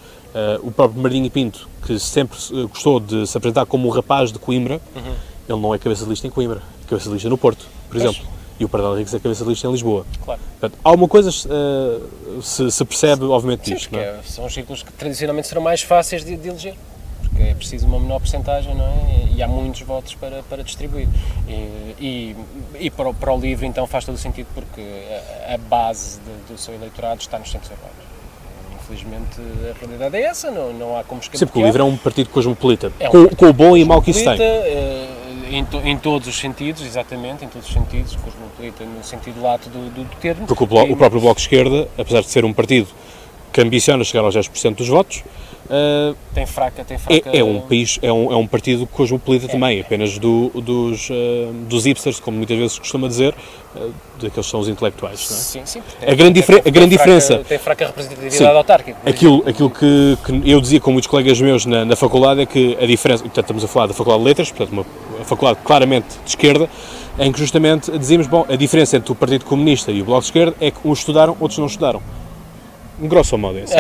[0.62, 2.38] o próprio Marinho Pinto, que sempre
[2.68, 5.14] gostou de se apresentar como o rapaz de Coimbra, uhum.
[5.48, 8.26] Ele não é cabeça de lista em Coimbra cabeça de lista no Porto, por exemplo.
[8.58, 10.04] E o Pardal Henriques é cabeça de lista em Lisboa.
[10.24, 10.40] Claro.
[10.58, 13.92] Portanto, alguma coisa uh, se, se, percebe, obviamente, Sim, disto.
[13.92, 14.20] Não é?
[14.24, 16.74] São os círculos que tradicionalmente serão mais fáceis de, de eleger
[17.20, 19.28] porque é preciso uma menor porcentagem, não é?
[19.36, 21.08] E há muitos votos para, para distribuir.
[21.46, 22.36] E, e,
[22.80, 24.80] e para, o, para o livro, então, faz todo o sentido, porque
[25.48, 27.96] a, a base de, do seu eleitorado está nos centros urbanos.
[28.74, 29.40] Infelizmente,
[29.70, 31.38] a realidade é essa, não, não há como escapar.
[31.38, 33.84] Sim, porque o livro é um partido cosmopolita, é um com, com, o bom e
[33.84, 34.38] o mau que isso tem.
[35.50, 39.68] Em, to, em, todos os sentidos, exatamente, em todos os sentidos, cosmopolita no sentido lato
[39.68, 40.46] do, do, do termo.
[40.46, 42.88] Porque o, bloco, o, próprio Bloco de Esquerda, apesar de ser um partido
[43.52, 45.22] que ambiciona chegar aos 10% dos votos,
[45.66, 47.30] uh, tem fraca, tem fraca...
[47.30, 51.10] É, é, um país, é um, é um partido cosmopolita é, também, apenas do, dos,
[51.10, 53.34] uh, dos hipsters, como muitas vezes se costuma dizer,
[53.74, 55.40] uh, daqueles que são os intelectuais, não é?
[55.40, 55.82] Sim, sim.
[56.00, 57.38] a grande, tem, a grande fraca, diferença...
[57.38, 58.98] Tem fraca representatividade sim, autárquica.
[59.04, 62.76] Aquilo, aquilo que, que, eu dizia com muitos colegas meus na, na faculdade é que
[62.80, 64.84] a diferença, portanto estamos a falar da Faculdade de Letras, portanto uma
[65.24, 66.68] faculdade claramente de esquerda,
[67.18, 70.26] em que justamente dizíamos, bom, a diferença entre o Partido Comunista e o Bloco de
[70.26, 72.00] Esquerda é que uns estudaram, outros não estudaram.
[73.00, 73.76] Grosso modo é assim.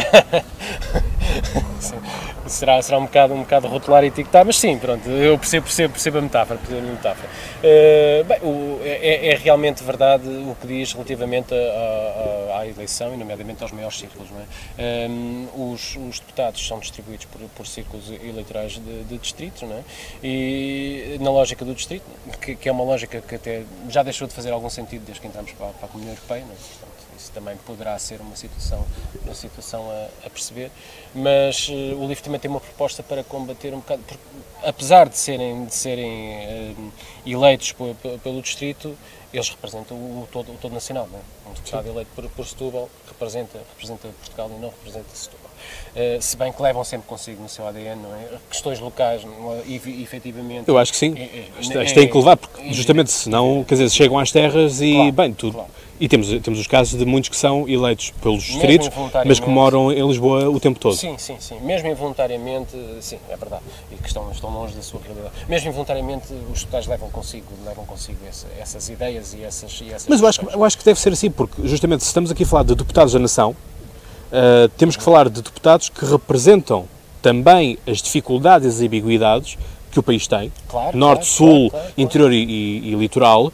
[2.48, 5.92] será, será um bocado, um bocado rotular e etiquetar, mas sim, pronto, eu percebo, percebo,
[5.92, 7.28] percebo a metáfora, percebo a metáfora.
[7.58, 13.14] Uh, bem, o, é, é, realmente verdade o que diz relativamente a, a, à eleição,
[13.14, 15.08] e nomeadamente aos maiores círculos, é?
[15.08, 19.82] Um, ehm, os, os, deputados são distribuídos por, por círculos eleitorais de, de distritos, é?
[20.22, 22.04] E na lógica do distrito,
[22.40, 25.26] que, que, é uma lógica que até já deixou de fazer algum sentido desde que
[25.26, 26.87] entramos para, para a Comunidade Europeia, é?
[27.28, 28.84] Isso também poderá ser uma situação,
[29.24, 30.70] uma situação a, a perceber,
[31.14, 34.20] mas uh, o livro também tem uma proposta para combater um bocado, porque,
[34.64, 36.92] apesar de serem, de serem uh,
[37.26, 37.74] eleitos
[38.22, 38.96] pelo distrito,
[39.32, 41.50] eles representam o, todo, o todo nacional, não é?
[41.50, 41.90] Um deputado Sim.
[41.90, 45.48] eleito por, por Setúbal representa, representa Portugal e não representa Setúbal.
[45.94, 48.38] Uh, se bem que levam sempre consigo no seu ADN, não é?
[48.48, 49.62] Questões locais, não é?
[49.66, 50.66] e, efetivamente...
[50.66, 51.14] Eu acho que sim.
[51.18, 54.94] É, é, isto tem que levar, porque justamente senão, quer dizer, chegam às terras e,
[54.94, 55.52] claro, bem, tu...
[55.52, 55.68] Claro
[56.00, 58.90] e temos, temos os casos de muitos que são eleitos pelos distritos,
[59.26, 60.94] mas que moram em Lisboa o tempo todo.
[60.94, 61.58] Sim, sim, sim.
[61.60, 63.62] Mesmo involuntariamente, sim, é verdade.
[63.90, 65.34] E que estão, estão longe da sua realidade.
[65.48, 70.08] Mesmo involuntariamente, os deputados levam consigo, levam consigo essa, essas ideias e essas, e essas
[70.08, 72.46] Mas eu acho, eu acho que deve ser assim, porque justamente se estamos aqui a
[72.46, 76.86] falar de deputados da nação, uh, temos que falar de deputados que representam
[77.20, 79.58] também as dificuldades e ambiguidades
[79.90, 83.52] que o país tem, claro, norte, claro, sul, claro, interior e, e, e litoral,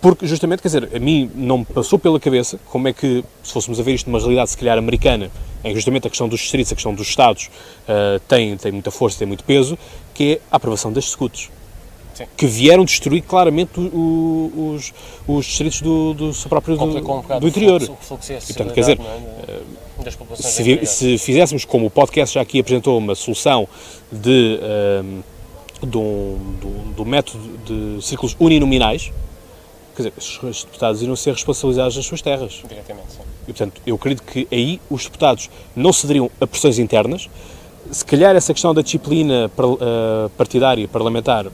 [0.00, 3.52] porque, justamente, quer dizer, a mim não me passou pela cabeça como é que, se
[3.52, 5.30] fôssemos a ver isto numa realidade, se calhar, americana,
[5.64, 7.46] em que justamente a questão dos distritos, a questão dos Estados,
[7.88, 9.76] uh, tem, tem muita força, tem muito peso,
[10.14, 11.50] que é a aprovação das escudos.
[12.14, 12.24] Sim.
[12.36, 13.82] que vieram destruir claramente o-
[14.56, 14.92] o- os,
[15.24, 17.80] os distritos do, do seu próprio do, um do interior.
[17.80, 18.98] fluxo- o fluxo e portanto, quer dizer,
[19.46, 19.60] é,
[20.16, 23.68] populações Se, se fizéssemos como o podcast já aqui apresentou uma solução
[24.10, 25.22] de, ehm,
[25.96, 29.12] um, de um- de um método de círculos uninominais,
[30.02, 32.62] quer dizer, os os deputados iriam ser responsabilizados nas suas terras.
[32.68, 33.18] Diretamente, sim.
[33.42, 37.28] E, portanto, eu acredito que aí os deputados não cederiam a pressões internas.
[37.90, 41.46] Se calhar essa questão da disciplina eh, partidária parlamentar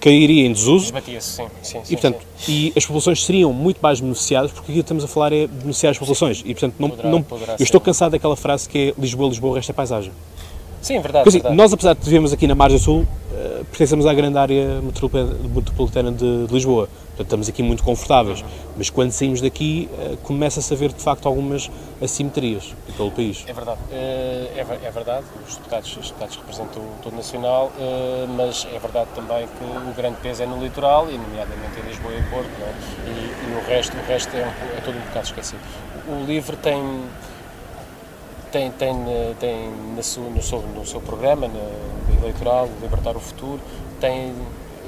[0.00, 0.86] cairia em desuso.
[0.86, 1.46] Esbatia-se, sim.
[1.62, 2.52] sim, sim E, portanto, sim.
[2.52, 5.90] e as populações seriam muito mais beneficiadas, porque aqui que estamos a falar é beneficiar
[5.92, 6.40] as populações.
[6.44, 9.52] E, portanto, não, Poderá- não- poderá eu estou cansado daquela frase que é Lisboa, Lisboa,
[9.52, 10.12] o resto é paisagem.
[10.86, 11.24] Sim, verdade.
[11.24, 11.56] Porque, assim, verdade.
[11.56, 14.80] nós, apesar de vivermos aqui na margem sul, eh, pertencemos à grande área
[15.52, 16.86] metropolitana de, de Lisboa.
[17.08, 18.44] Portanto, estamos aqui muito confortáveis.
[18.76, 21.68] Mas quando saímos daqui, eh, começa-se a ver, de facto, algumas
[22.00, 23.42] assimetrias pelo país.
[23.48, 27.72] É verdade, Eh, é, é verdade, os deputados, os deputados representam todo o nacional,
[28.36, 32.12] mas é verdade também que o grande peso é no litoral, e nomeadamente em Lisboa
[32.14, 33.08] e Porto, é?
[33.10, 35.60] e, e o resto, o resto é, um- é todo um bocado esquecido.
[36.08, 37.00] O LIVRE tem,
[38.52, 43.20] tem, tem, eh, tem na sua- no, seu, no seu programa na, eleitoral, Libertar o
[43.20, 43.60] Futuro,
[44.00, 44.32] tem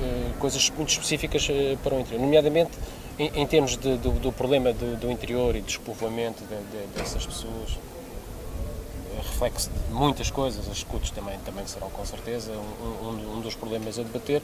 [0.02, 2.70] eh, coisas muito específicas eh, para o interior, nomeadamente
[3.18, 6.86] em, em termos de- do, do problema do, do interior e do despovoamento de- de-
[6.96, 7.76] dessas pessoas,
[9.14, 13.40] é reflexo de muitas coisas, as escutas também, também serão com certeza um, um- um
[13.40, 14.40] dos problemas a debater.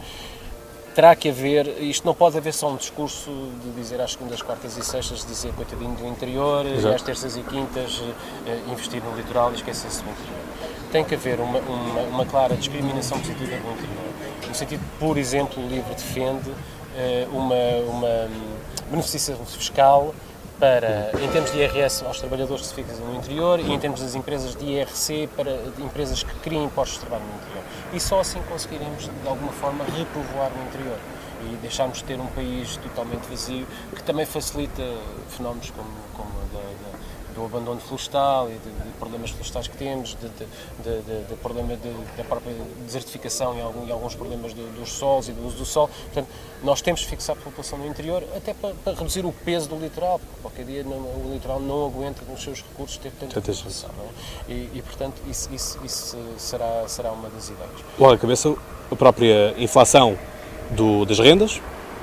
[0.94, 3.28] Terá que haver, isto não pode haver só um discurso
[3.64, 6.94] de dizer às segundas, quartas e sextas, dizer coitadinho do interior, e Exato.
[6.94, 8.00] às terças e quintas
[8.46, 10.38] eh, investir no litoral e esquecer-se do interior.
[10.92, 14.14] Tem que haver uma, uma, uma clara discriminação positiva do interior.
[14.46, 16.52] No sentido, por exemplo, o LIVRE defende
[16.96, 17.54] eh, uma,
[17.88, 18.56] uma hum,
[18.88, 20.14] beneficiação fiscal
[20.60, 24.00] para, em termos de IRS aos trabalhadores que se fixam no interior e em termos
[24.00, 27.64] das empresas de IRC para de empresas que criem postos de trabalho no interior.
[27.92, 30.98] E só assim conseguiremos, de alguma forma, repovoar o interior.
[31.42, 34.82] E deixarmos de ter um país totalmente vazio, que também facilita
[35.28, 36.93] fenómenos como, como a da- da-
[37.34, 41.92] do abandono florestal e de, de problemas florestais que temos, de, de, de, problema de,
[42.16, 42.54] da própria
[42.86, 45.88] desertificação e, algum, e alguns problemas do- dos solos e do uso do sol.
[45.88, 46.28] Portanto,
[46.62, 49.76] nós temos que fixar a população no interior até para, para reduzir o peso do
[49.76, 53.40] litoral, porque qualquer dia não- o litoral não aguenta com os seus recursos ter tanta
[53.40, 53.90] população.
[54.48, 54.52] É?
[54.52, 57.72] e, e, portanto, isso, isso, isso será, será uma das ideias.
[57.98, 58.54] Logo à cabeça,
[58.90, 60.16] a própria inflação
[60.70, 61.60] do- das rendas,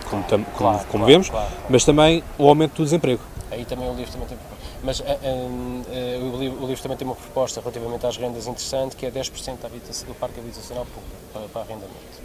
[0.09, 1.49] como, tam- como- Claro, como claro, vemos, claro.
[1.69, 3.21] mas também o aumento do desemprego.
[3.49, 4.37] Aí também o livro também tem
[4.83, 8.95] mas ah, ah, o, livro, o livro também tem uma proposta relativamente às rendas interessante,
[8.95, 12.21] que é 10% da habitação, do parque habitacional público para, para arrendamento.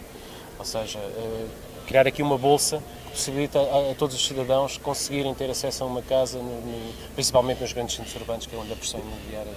[0.59, 1.47] Ou seja, ah,
[1.87, 5.87] criar aqui uma bolsa que possibilita a, a todos os cidadãos conseguirem ter acesso a
[5.87, 9.51] uma casa, no- no- principalmente nos grandes centros urbanos, que é onde a pressão imobiliária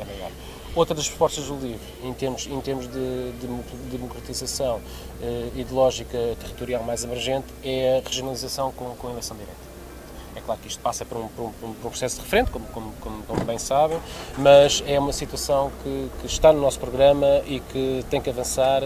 [0.00, 0.30] é maior.
[0.74, 3.46] Outra das propostas do livro, em termos, em termos de, de
[3.90, 4.80] democratização
[5.20, 9.69] eh, e de lógica territorial mais emergente, é a regionalização com, com eleição direta.
[10.36, 12.64] É claro que isto passa por um, por um- por um processo de referente, como,
[12.66, 13.98] como- como- como bem sabem,
[14.38, 18.84] mas é uma situação que, que está no nosso programa e que tem que avançar,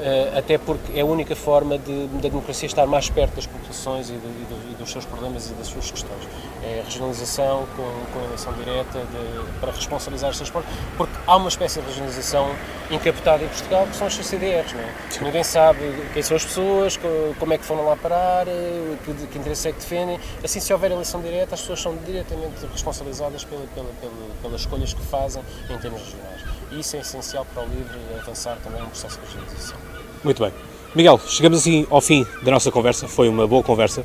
[0.00, 4.10] eh, até porque é a única forma de, da democracia estar mais perto das populações
[4.10, 6.22] e, de- e dos seus problemas e das suas questões.
[6.64, 7.82] É a regionalização com,
[8.12, 12.48] com eleição direta de- para responsabilizar os problemas, porque há uma espécie de regionalização
[12.90, 14.94] encapotada em Portugal, que são as CCDRs, não é?
[15.22, 15.80] Ninguém sabe
[16.12, 19.68] quem são as pessoas, co- como é que foram lá parar, eh, que, que interesse
[19.68, 20.20] é que defendem.
[20.44, 24.94] Assim, se houver eleição direta, as pessoas são diretamente responsabilizadas pela, pela, pela- pelas escolhas
[24.94, 26.42] que fazem em termos regionais.
[26.70, 29.76] E isso é essencial para o LIVRE avançar também no processo de regionalização.
[30.22, 30.52] Muito bem.
[30.94, 33.08] Miguel, chegamos assim ao fim da nossa conversa.
[33.08, 34.04] Foi uma boa conversa.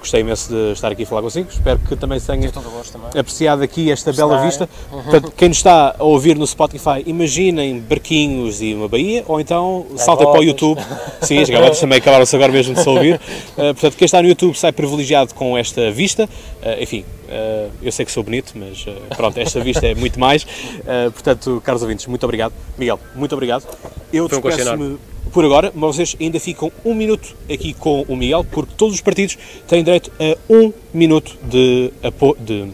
[0.00, 1.48] Gostei imenso de estar aqui a falar consigo.
[1.50, 3.08] Espero que também tenha também.
[3.18, 4.46] apreciado aqui esta bela é?
[4.46, 4.68] vista.
[4.90, 9.86] Portanto, quem nos está a ouvir no Spotify, imaginem barquinhos e uma baía, ou então
[9.96, 10.46] saltem para o.
[10.46, 10.80] YouTube.
[11.22, 13.16] Sim, as gaivotas também acabaram-se agora mesmo de se ouvir.
[13.16, 16.24] Uh, portanto, quem está no YouTube sai privilegiado com esta vista.
[16.24, 20.18] Uh, enfim, uh, eu sei que sou bonito, mas uh, pronto, esta vista é muito
[20.18, 20.44] mais.
[20.44, 22.52] Uh, portanto, caros ouvintes, muito obrigado.
[22.78, 23.64] Miguel, muito obrigado.
[24.12, 24.98] Eu um despeço-me
[25.32, 29.00] por agora, mas vocês ainda ficam um minuto aqui com o Miguel, porque todos os
[29.00, 32.36] partidos têm direito a um minuto de apoio.
[32.40, 32.68] De,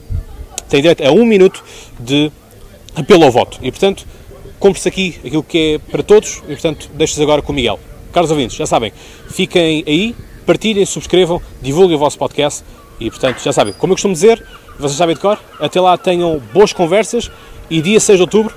[0.68, 1.62] têm direito a um minuto
[1.98, 2.30] de
[2.94, 3.58] apelo ao voto.
[3.62, 4.06] E, portanto,
[4.58, 7.78] cumpre-se aqui aquilo que é para todos e, portanto, deixo-vos agora com o Miguel.
[8.12, 8.92] Caros ouvintes, já sabem,
[9.28, 10.14] fiquem aí,
[10.46, 12.62] partilhem, subscrevam, divulguem o vosso podcast
[13.00, 14.44] e, portanto, já sabem, como eu costumo dizer,
[14.78, 17.30] vocês sabem de cor, até lá tenham boas conversas
[17.70, 18.54] e dia 6 de outubro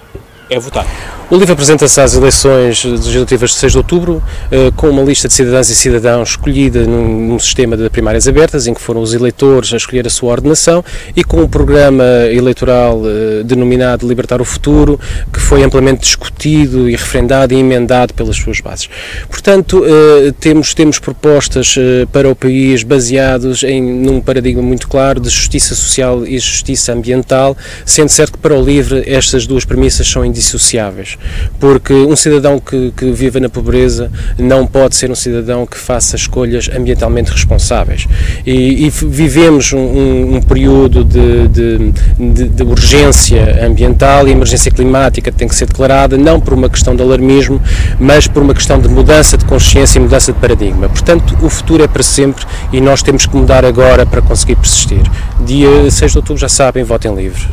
[0.50, 0.86] é votar.
[1.28, 4.22] O livro apresenta-se às eleições legislativas de 6 de outubro,
[4.52, 8.76] eh, com uma lista de cidadãs e cidadãos escolhida num, sistema de primárias abertas, em
[8.76, 10.86] que foram os eleitores a escolher a sua ordenação,
[11.16, 15.00] e com um programa eleitoral eh, denominado Libertar o Futuro,
[15.34, 18.88] que foi amplamente discutido e referendado e emendado pelas suas bases.
[19.28, 21.76] Portanto, eh, temos, temos propostas
[22.12, 27.58] para o país baseados em num paradigma muito claro de justiça social e justiça ambiental,
[27.84, 31.18] sendo certo que para o LIVRE estas duas premissas são indissociáveis
[31.60, 36.16] porque um cidadão que, que vive na pobreza não pode ser um cidadão que faça
[36.16, 38.08] escolhas ambientalmente responsáveis.
[38.46, 45.32] E, e vivemos um, um período de, de, de, de, urgência ambiental e emergência climática
[45.32, 47.62] que tem que ser declarada, não por uma questão de alarmismo,
[48.00, 50.90] mas por uma questão de mudança de consciência e mudança de paradigma.
[50.90, 55.02] Portanto, o futuro é para sempre e nós temos que mudar agora para conseguir persistir.
[55.46, 57.46] Dia 6 de outubro, já sabem, votem livre.